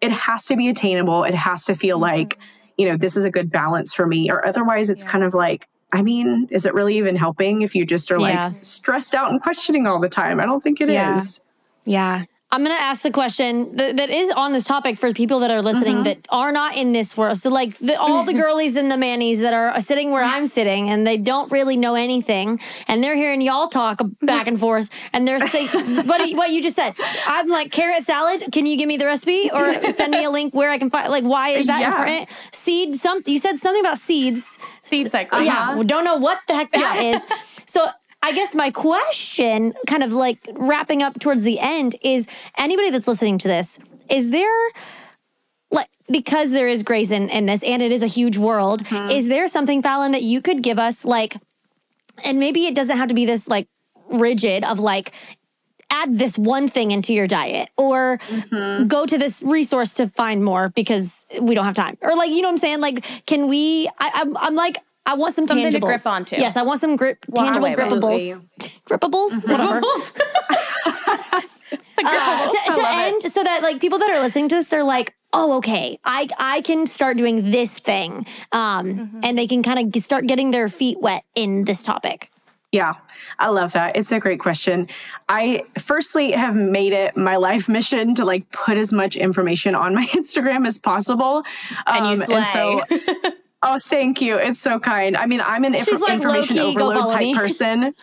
[0.00, 1.24] it has to be attainable.
[1.24, 2.18] It has to feel mm-hmm.
[2.18, 2.38] like,
[2.76, 4.30] you know, this is a good balance for me.
[4.30, 5.10] Or otherwise, it's yeah.
[5.10, 8.64] kind of like, I mean, is it really even helping if you just are like
[8.64, 10.40] stressed out and questioning all the time?
[10.40, 11.18] I don't think it yeah.
[11.18, 11.42] is.
[11.84, 12.24] Yeah.
[12.52, 15.50] I'm going to ask the question that, that is on this topic for people that
[15.50, 16.02] are listening Mm-hmm.
[16.04, 17.38] that are not in this world.
[17.38, 20.88] So, like the, all the girlies and the mannies that are sitting where I'm sitting
[20.88, 25.26] and they don't really know anything, and they're hearing y'all talk back and forth, and
[25.26, 25.68] they're saying
[26.06, 26.94] what, what you just said.
[27.26, 28.44] I'm like carrot salad.
[28.52, 31.10] Can you give me the recipe or send me a link where I can find?
[31.10, 31.88] Like, why is that Yeah.
[31.88, 32.28] important?
[32.52, 32.96] Seed.
[32.96, 34.58] Something you said something about seeds.
[34.82, 35.42] Seed cycle.
[35.42, 35.74] Yeah, uh-huh.
[35.78, 37.26] we don't know what the heck that is.
[37.68, 37.84] So
[38.26, 42.26] I guess my question, kind of like wrapping up towards the end, is
[42.58, 43.78] anybody that's listening to this,
[44.10, 44.68] is there
[45.70, 49.10] like because there is grace in, in this and it is a huge world, hmm.
[49.10, 51.36] is there something, Fallon, that you could give us like,
[52.24, 53.68] and maybe it doesn't have to be this like
[54.10, 55.12] rigid of like
[55.88, 58.88] add this one thing into your diet or mm-hmm.
[58.88, 61.96] go to this resource to find more because we don't have time.
[62.02, 62.80] Or like you know what i'm saying?
[62.80, 66.36] Like can we I, I'm, I'm like i want some Something to grip onto.
[66.36, 68.32] yes i want some grip tangible absolutely.
[68.32, 68.42] grippables.
[68.88, 69.48] grippables?
[69.50, 69.80] Whatever.
[71.98, 75.14] Uh, to, to end so that like people that are listening to this they're like
[75.32, 75.98] oh okay.
[76.04, 78.26] I i can start doing this thing.
[78.52, 82.30] Um and they can kind of start getting their feet wet in this topic.
[82.70, 82.94] Yeah,
[83.38, 83.96] I love that.
[83.96, 84.88] It's a great question.
[85.28, 89.94] I firstly have made it my life mission to like put as much information on
[89.94, 91.42] my Instagram as possible.
[91.86, 92.82] And you Um, so,
[93.66, 94.36] oh, thank you.
[94.38, 95.16] It's so kind.
[95.16, 97.34] I mean, I'm an inf- like, information overload type me.
[97.34, 97.94] person.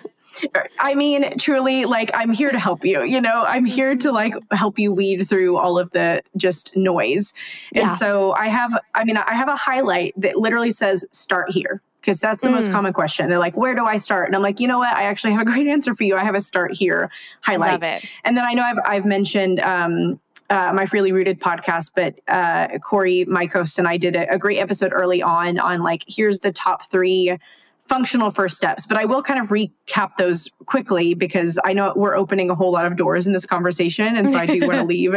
[0.80, 3.04] I mean, truly, like, I'm here to help you.
[3.04, 7.34] You know, I'm here to like help you weed through all of the just noise.
[7.76, 7.96] And Yeah.
[7.96, 12.20] so I have, I mean, I have a highlight that literally says start here because
[12.20, 12.72] that's the most Mm.
[12.74, 13.30] common question.
[13.30, 14.26] They're like, where do I start?
[14.28, 14.94] And I'm like, you know what?
[14.96, 16.18] I actually have a great answer for you.
[16.18, 17.12] I have a start here
[17.42, 17.84] highlight.
[18.24, 20.20] And then I know I've, I've mentioned, um,
[20.50, 24.38] uh, my freely rooted podcast, but uh, Corey, my host, and I did a, a
[24.38, 27.38] great episode early on on like here's the top three
[27.80, 28.86] functional first steps.
[28.88, 32.72] But I will kind of recap those quickly because I know we're opening a whole
[32.72, 35.16] lot of doors in this conversation, and so I do want to leave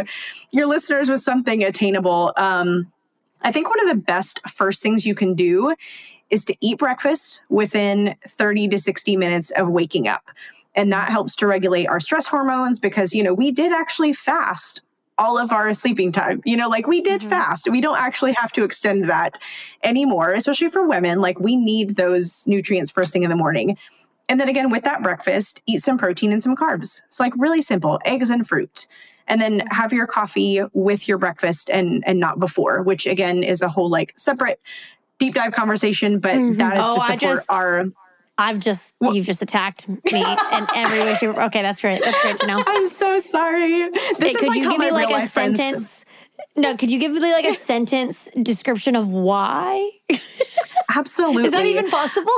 [0.50, 2.32] your listeners with something attainable.
[2.36, 2.92] Um,
[3.42, 5.74] I think one of the best first things you can do
[6.30, 10.30] is to eat breakfast within 30 to 60 minutes of waking up.
[10.74, 14.82] And that helps to regulate our stress hormones because, you know, we did actually fast
[15.18, 16.42] all of our sleeping time.
[16.44, 17.30] You know, like we did mm-hmm.
[17.30, 17.70] fast.
[17.70, 19.38] We don't actually have to extend that
[19.82, 21.20] anymore, especially for women.
[21.20, 23.76] Like we need those nutrients first thing in the morning.
[24.28, 27.02] And then again, with that breakfast, eat some protein and some carbs.
[27.06, 28.86] It's like really simple eggs and fruit.
[29.28, 29.74] And then mm-hmm.
[29.74, 33.90] have your coffee with your breakfast and and not before, which again is a whole
[33.90, 34.60] like separate
[35.18, 36.58] deep dive conversation, but mm-hmm.
[36.58, 37.86] that is Oh, to I support just- our
[38.38, 41.16] I've just you've just attacked me in every way.
[41.22, 42.02] Or- okay, that's great.
[42.04, 42.62] That's great to know.
[42.66, 43.88] I'm so sorry.
[44.18, 46.04] This could like you give me like a life friends- sentence?
[46.54, 49.90] No, could you give me like a sentence description of why?
[50.94, 51.44] Absolutely.
[51.46, 52.32] Is that even possible?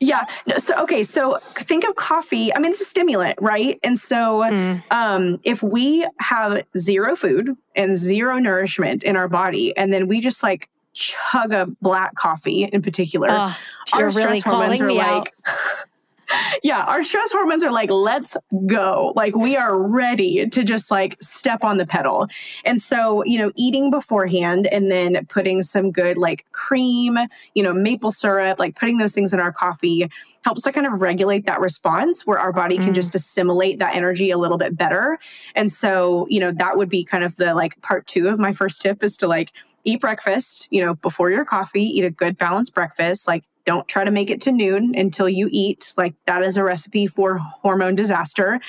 [0.00, 0.24] Yeah.
[0.46, 1.02] No, so okay.
[1.04, 2.52] So think of coffee.
[2.54, 3.78] I mean, it's a stimulant, right?
[3.84, 4.82] And so, Mm.
[4.90, 10.20] um, if we have zero food and zero nourishment in our body, and then we
[10.20, 13.58] just like chug a black coffee in particular, Oh,
[13.92, 15.34] our you're stress really hormones are like.
[16.62, 19.12] Yeah, our stress hormones are like, let's go.
[19.16, 22.26] Like, we are ready to just like step on the pedal.
[22.64, 27.18] And so, you know, eating beforehand and then putting some good like cream,
[27.54, 30.08] you know, maple syrup, like putting those things in our coffee
[30.42, 32.94] helps to kind of regulate that response where our body can Mm.
[32.94, 35.18] just assimilate that energy a little bit better.
[35.54, 38.54] And so, you know, that would be kind of the like part two of my
[38.54, 39.52] first tip is to like
[39.84, 43.26] eat breakfast, you know, before your coffee, eat a good balanced breakfast.
[43.26, 45.92] Like, don't try to make it to noon until you eat.
[45.96, 48.60] Like, that is a recipe for hormone disaster.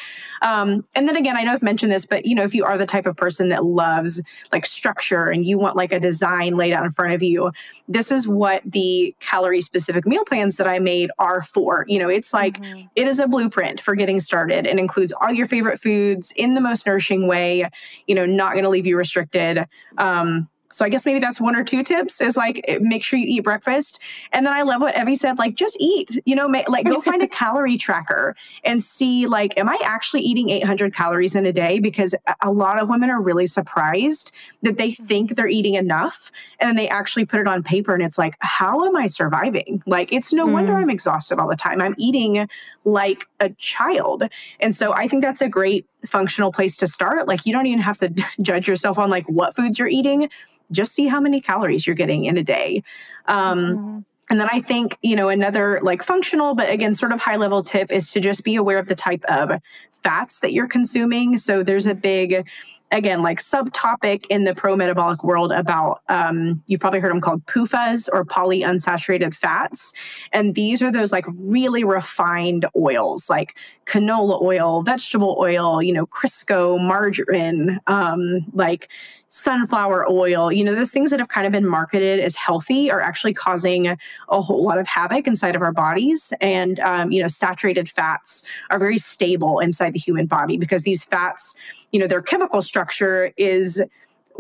[0.42, 2.78] Um, and then again, I know I've mentioned this, but you know, if you are
[2.78, 6.74] the type of person that loves like structure and you want like a design laid
[6.74, 7.52] out in front of you,
[7.88, 11.86] this is what the calorie specific meal plans that I made are for.
[11.88, 12.60] You know, it's like
[12.96, 16.62] it is a blueprint for getting started and includes all your favorite foods in the
[16.62, 17.68] most nourishing way,
[18.06, 19.66] you know, not going to leave you restricted.
[19.98, 23.28] Um, so I guess maybe that's one or two tips is like make sure you
[23.28, 24.00] eat breakfast.
[24.32, 27.00] And then I love what Evie said, like just eat, you know, ma- like go
[27.00, 31.54] find a calorie tracker and see like, am I actually eating 800 calories in a
[31.54, 31.80] day?
[31.80, 36.68] Because a- lot of women are really surprised that they think they're eating enough and
[36.68, 39.82] then they actually put it on paper and it's like, how am I surviving?
[39.86, 40.78] Like, it's no wonder Mm.
[40.84, 41.82] I'm exhausted all the time.
[41.82, 42.48] I'm eating
[42.86, 44.24] like a child.
[44.60, 47.28] And so I think that's a great functional place to start.
[47.28, 48.10] Like, you don't even have to
[48.42, 50.30] judge yourself on like what foods you're eating
[50.72, 52.84] just see how many calories you're getting in a day.
[53.28, 57.36] Um, And then I think, you know, another like functional, but again, sort of high
[57.36, 59.60] level tip is to just be aware of the type of
[59.92, 61.38] fats that you're consuming.
[61.38, 62.48] So there's a big
[62.94, 67.46] again, like subtopic in the pro metabolic world about, um, you've probably heard them called
[67.48, 69.94] PUFAs or polyunsaturated fats.
[70.32, 76.06] And these are those like really refined oils like canola oil, vegetable oil, you know,
[76.06, 78.90] Crisco, margarine, um, like
[79.28, 83.02] sunflower oil, you know, those things that have kind of been marketed as healthy are
[83.02, 83.98] actually causing a
[84.42, 86.32] whole lot of havoc inside of our bodies.
[86.40, 91.04] And, um, you know, saturated fats are very stable inside the human body because these
[91.04, 91.56] fats,
[91.92, 93.82] you know, their chemical structure is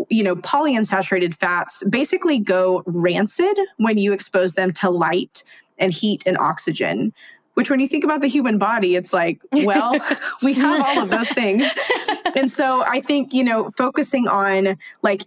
[0.09, 5.43] you know, polyunsaturated fats basically go rancid when you expose them to light
[5.77, 7.13] and heat and oxygen
[7.53, 9.99] which when you think about the human body, it's like, well,
[10.41, 11.65] we have all of those things.
[12.35, 15.23] and so I think, you know, focusing on like,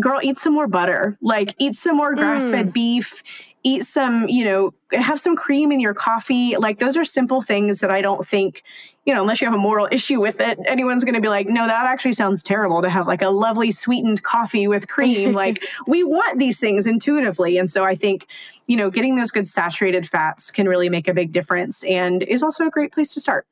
[0.00, 2.72] girl, eat some more butter, like eat some more grass fed mm.
[2.72, 3.22] beef,
[3.62, 6.56] eat some, you know, have some cream in your coffee.
[6.56, 8.62] Like those are simple things that I don't think,
[9.04, 11.48] you know, unless you have a moral issue with it, anyone's going to be like,
[11.48, 15.32] no, that actually sounds terrible to have like a lovely sweetened coffee with cream.
[15.42, 17.58] like we want these things intuitively.
[17.58, 18.26] And so I think,
[18.66, 22.42] you know, getting those good saturated fats can really make a big difference and is
[22.42, 23.46] also a great place to start.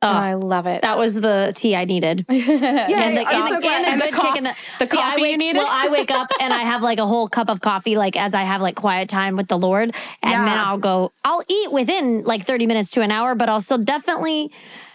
[0.00, 0.82] Oh, I love it.
[0.82, 2.24] That was the tea I needed.
[2.28, 5.38] yeah, and the, so and the and good the The, the see, coffee wake, you
[5.38, 5.58] needed.
[5.58, 8.32] Well, I wake up and I have like a whole cup of coffee, like as
[8.32, 10.44] I have like quiet time with the Lord, and yeah.
[10.44, 11.12] then I'll go.
[11.24, 14.52] I'll eat within like thirty minutes to an hour, but I'll still definitely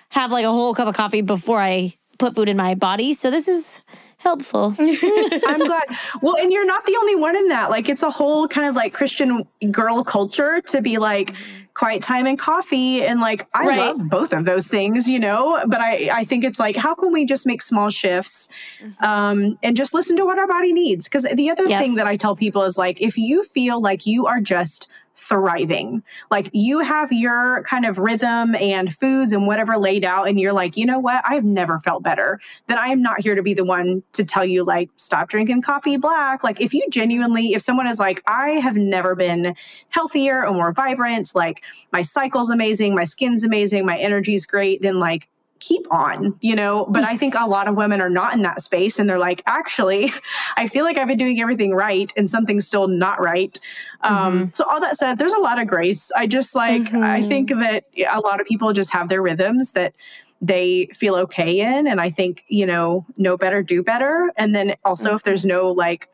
[0.10, 3.14] have like a whole cup of coffee before I put food in my body.
[3.14, 3.82] So this is
[4.24, 4.74] helpful.
[4.80, 5.84] I'm glad.
[6.22, 7.70] Well, and you're not the only one in that.
[7.70, 11.34] Like, it's a whole kind of like Christian girl culture to be like,
[11.74, 13.78] quiet time and coffee and like i right.
[13.78, 17.12] love both of those things you know but i i think it's like how can
[17.12, 18.50] we just make small shifts
[18.82, 19.04] mm-hmm.
[19.04, 22.16] um and just listen to what our body needs because the other thing that i
[22.16, 26.04] tell people is like if you feel like you are just thriving.
[26.32, 30.54] Like you have your kind of rhythm and foods and whatever laid out, and you're
[30.54, 31.24] like, you know what?
[31.26, 32.40] I've never felt better.
[32.68, 35.62] Then I am not here to be the one to tell you, like, stop drinking
[35.62, 36.44] coffee black.
[36.44, 39.56] Like, if you genuinely, if someone is like, I have never been
[39.90, 41.62] healthier or more vibrant, like,
[41.92, 45.30] my cycle's amazing, my skin's amazing, my energy's great, then like,
[45.64, 46.86] keep on, you know?
[46.90, 49.42] But I think a lot of women are not in that space and they're like,
[49.46, 50.14] actually,
[50.58, 53.58] I feel like I've been doing everything right and something's still not right.
[54.02, 54.24] Um, mm-hmm.
[54.44, 56.12] Um, so, all that said, there's a lot of grace.
[56.18, 57.04] I just like, mm-hmm.
[57.04, 59.94] I think that a lot of people just have their rhythms that
[60.42, 61.88] they feel okay in.
[61.88, 64.32] And I think, you know, know better, do better.
[64.36, 65.16] And then also, mm-hmm.
[65.16, 66.10] if there's no like,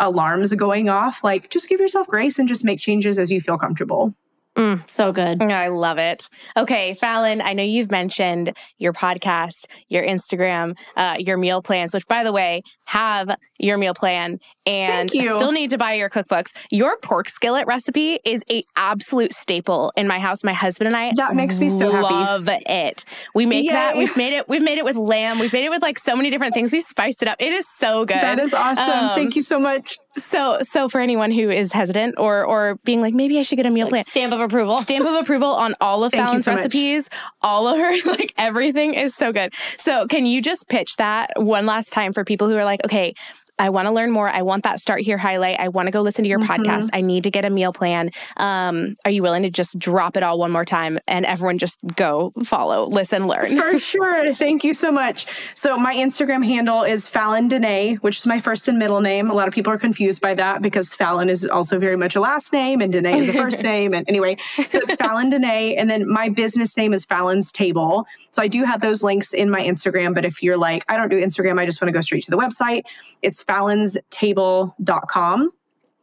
[0.00, 3.56] alarms going off like just give yourself grace and just make changes as you feel
[3.56, 4.12] comfortable
[4.56, 5.42] Mm, so good.
[5.42, 6.28] I love it.
[6.56, 12.06] Okay, Fallon, I know you've mentioned your podcast, your Instagram, uh, your meal plans, which,
[12.06, 16.52] by the way, have your meal plan and still need to buy your cookbooks.
[16.70, 20.42] Your pork skillet recipe is a absolute staple in my house.
[20.44, 22.64] My husband and I that makes me so love happy.
[22.66, 23.04] it.
[23.34, 23.72] We make Yay.
[23.72, 23.96] that.
[23.96, 24.48] We've made it.
[24.48, 25.38] We've made it with lamb.
[25.38, 26.72] We've made it with like so many different things.
[26.72, 27.36] We've spiced it up.
[27.40, 28.16] It is so good.
[28.16, 28.90] That is awesome.
[28.90, 29.96] Um, Thank you so much.
[30.16, 33.66] So, so for anyone who is hesitant or or being like, maybe I should get
[33.66, 36.54] a meal like plan, stamp of approval, stamp of approval on all of Fallon's so
[36.54, 37.20] recipes, much.
[37.42, 39.52] all of her, like everything is so good.
[39.78, 43.14] So, can you just pitch that one last time for people who are like, okay,
[43.58, 44.28] I want to learn more.
[44.28, 45.60] I want that start here highlight.
[45.60, 46.62] I want to go listen to your mm-hmm.
[46.62, 46.90] podcast.
[46.92, 48.10] I need to get a meal plan.
[48.36, 51.78] Um, are you willing to just drop it all one more time and everyone just
[51.94, 53.56] go follow, listen, learn?
[53.56, 54.34] For sure.
[54.34, 55.26] Thank you so much.
[55.54, 59.30] So my Instagram handle is Fallon Danae, which is my first and middle name.
[59.30, 62.20] A lot of people are confused by that because Fallon is also very much a
[62.20, 63.94] last name and Danae is a first name.
[63.94, 65.76] And anyway, so it's Fallon Danae.
[65.76, 68.04] And then my business name is Fallon's Table.
[68.32, 70.12] So I do have those links in my Instagram.
[70.12, 72.32] But if you're like, I don't do Instagram, I just want to go straight to
[72.32, 72.82] the website,
[73.22, 75.50] it's fallonstable.com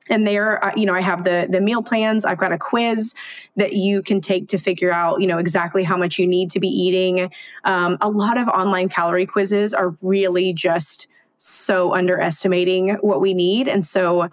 [0.10, 2.26] and there uh, you know i have the the meal plans.
[2.26, 3.16] I've got a quiz
[3.56, 6.60] that you can take to figure out you know exactly how much you need to
[6.60, 7.32] be eating.
[7.64, 13.68] Um, a lot of online calorie quizzes are really just so underestimating what we need.
[13.68, 14.30] And so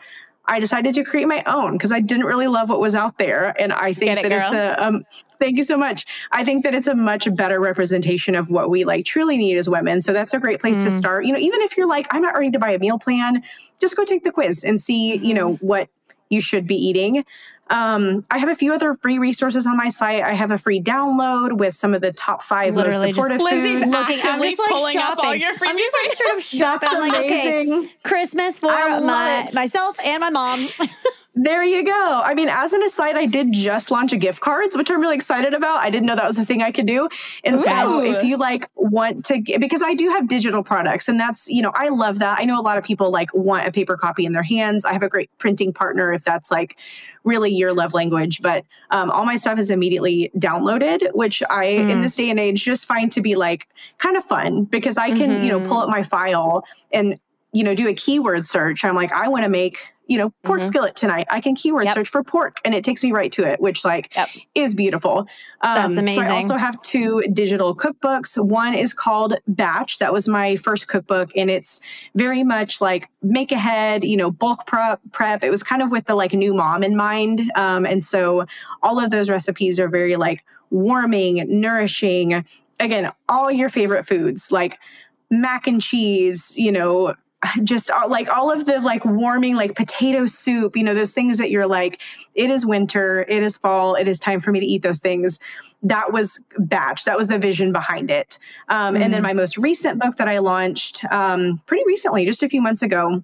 [0.49, 3.55] I decided to create my own because I didn't really love what was out there.
[3.61, 4.41] And I think it, that girl.
[4.41, 5.05] it's a, um,
[5.39, 6.07] thank you so much.
[6.33, 9.69] I think that it's a much better representation of what we like truly need as
[9.69, 10.01] women.
[10.01, 10.85] So that's a great place mm.
[10.85, 11.27] to start.
[11.27, 13.43] You know, even if you're like, I'm not ready to buy a meal plan,
[13.79, 15.67] just go take the quiz and see, you know, mm-hmm.
[15.67, 15.91] what
[16.31, 17.25] you should be eating.
[17.71, 20.23] Um, I have a few other free resources on my site.
[20.23, 23.51] I have a free download with some of the top five Literally most supportive just,
[23.51, 23.65] foods.
[23.65, 25.19] Lindsey's looking, I'm just like pulling shopping.
[25.19, 26.89] up all your free I'm just like sort of shopping.
[26.93, 30.69] I'm like, okay, Christmas for my, myself and my mom.
[31.41, 32.23] There you go.
[32.25, 35.15] I mean, as an aside, I did just launch a gift cards, which I'm really
[35.15, 35.79] excited about.
[35.79, 37.09] I didn't know that was a thing I could do.
[37.45, 37.63] And Ooh.
[37.63, 41.63] so if you like want to, because I do have digital products and that's, you
[41.63, 42.41] know, I love that.
[42.41, 44.85] I know a lot of people like want a paper copy in their hands.
[44.85, 46.77] I have a great printing partner if that's like
[47.29, 51.91] really your love language, but um, all my stuff is immediately downloaded, which I, mm.
[51.91, 53.69] in this day and age, just find to be like
[53.99, 55.45] kind of fun because I can, mm-hmm.
[55.45, 57.21] you know, pull up my file and,
[57.53, 58.85] you know, do a keyword search.
[58.85, 60.69] I'm like, I want to make you know, pork mm-hmm.
[60.69, 61.27] skillet tonight.
[61.31, 61.95] I can keyword yep.
[61.95, 64.31] search for pork and it takes me right to it, which like yep.
[64.55, 65.19] is beautiful.
[65.61, 66.23] Um, That's amazing.
[66.23, 68.43] So I also have two digital cookbooks.
[68.43, 69.99] One is called Batch.
[69.99, 71.83] That was my first cookbook and it's
[72.15, 75.45] very much like make ahead, you know, bulk prep prep.
[75.45, 77.43] It was kind of with the like new mom in mind.
[77.55, 78.47] Um, and so
[78.83, 82.45] all of those recipes are very like warming, nourishing.
[82.81, 84.79] Again, all your favorite foods like
[85.31, 87.15] mac and cheese, you know,
[87.63, 91.39] just uh, like all of the like warming like potato soup you know those things
[91.39, 92.01] that you're like
[92.35, 95.39] it is winter it is fall it is time for me to eat those things
[95.83, 99.03] that was batch that was the vision behind it um, mm.
[99.03, 99.25] and then mm.
[99.25, 103.23] my most recent book that i launched um, pretty recently just a few months ago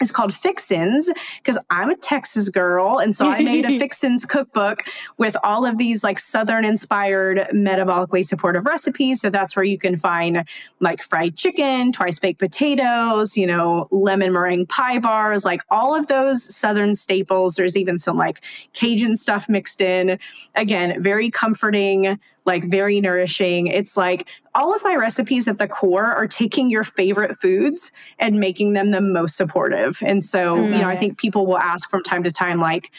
[0.00, 1.10] is called Fixins
[1.42, 2.98] because I'm a Texas girl.
[2.98, 4.84] And so I made a Fixins cookbook
[5.18, 9.20] with all of these like Southern inspired metabolically supportive recipes.
[9.20, 10.44] So that's where you can find
[10.80, 16.06] like fried chicken, twice baked potatoes, you know, lemon meringue pie bars, like all of
[16.08, 17.54] those Southern staples.
[17.54, 18.42] There's even some like
[18.72, 20.18] Cajun stuff mixed in.
[20.54, 23.66] Again, very comforting like very nourishing.
[23.66, 28.38] It's like all of my recipes at the core are taking your favorite foods and
[28.38, 29.98] making them the most supportive.
[30.02, 30.72] And so, mm.
[30.72, 32.90] you know, I think people will ask from time to time, like,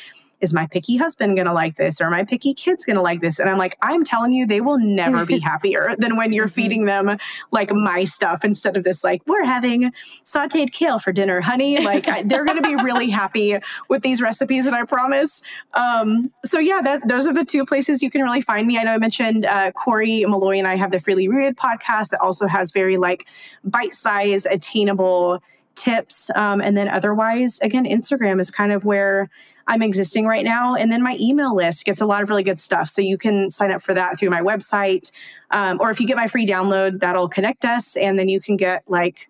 [0.42, 3.22] is my picky husband going to like this or my picky kids going to like
[3.22, 3.40] this?
[3.40, 6.54] And i'm like i'm telling you they will never be happier than when you're mm-hmm.
[6.54, 7.18] feeding them
[7.52, 9.92] like my stuff instead of this like we're having
[10.24, 11.80] sauteed kale for dinner honey.
[11.80, 13.58] Like I, they're going to be really happy
[13.90, 15.44] with these recipes and i promise.
[15.74, 18.78] Um, so yeah that, those are the two places you can really find me.
[18.78, 22.22] I know i mentioned uh, corey malloy and i have the freely rooted podcast that
[22.22, 23.26] also has very like
[23.64, 25.42] bite-sized attainable
[25.76, 26.30] tips.
[26.36, 29.30] Um, and then otherwise again instagram is kind of where
[29.68, 30.76] I'm existing right now.
[30.76, 32.90] And then my email list gets a lot of really good stuff.
[32.90, 35.12] So you can sign up for that through my website.
[35.52, 37.96] Um, or if you get my free download, that'll connect us.
[37.96, 39.30] And then you can get like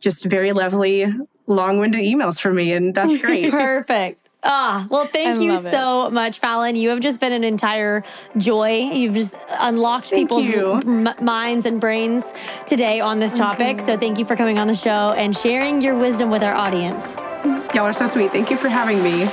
[0.00, 1.06] just very lovely,
[1.46, 2.72] long winded emails from me.
[2.72, 3.50] And that's great.
[3.50, 4.20] Perfect.
[4.46, 6.12] Ah, well, thank I you so it.
[6.12, 6.76] much, Fallon.
[6.76, 8.04] You have just been an entire
[8.36, 8.90] joy.
[8.92, 12.34] You've just unlocked thank people's m- minds and brains
[12.66, 13.78] today on this topic.
[13.78, 13.86] Mm-hmm.
[13.86, 17.16] So, thank you for coming on the show and sharing your wisdom with our audience.
[17.74, 18.32] Y'all are so sweet.
[18.32, 19.30] Thank you for having me.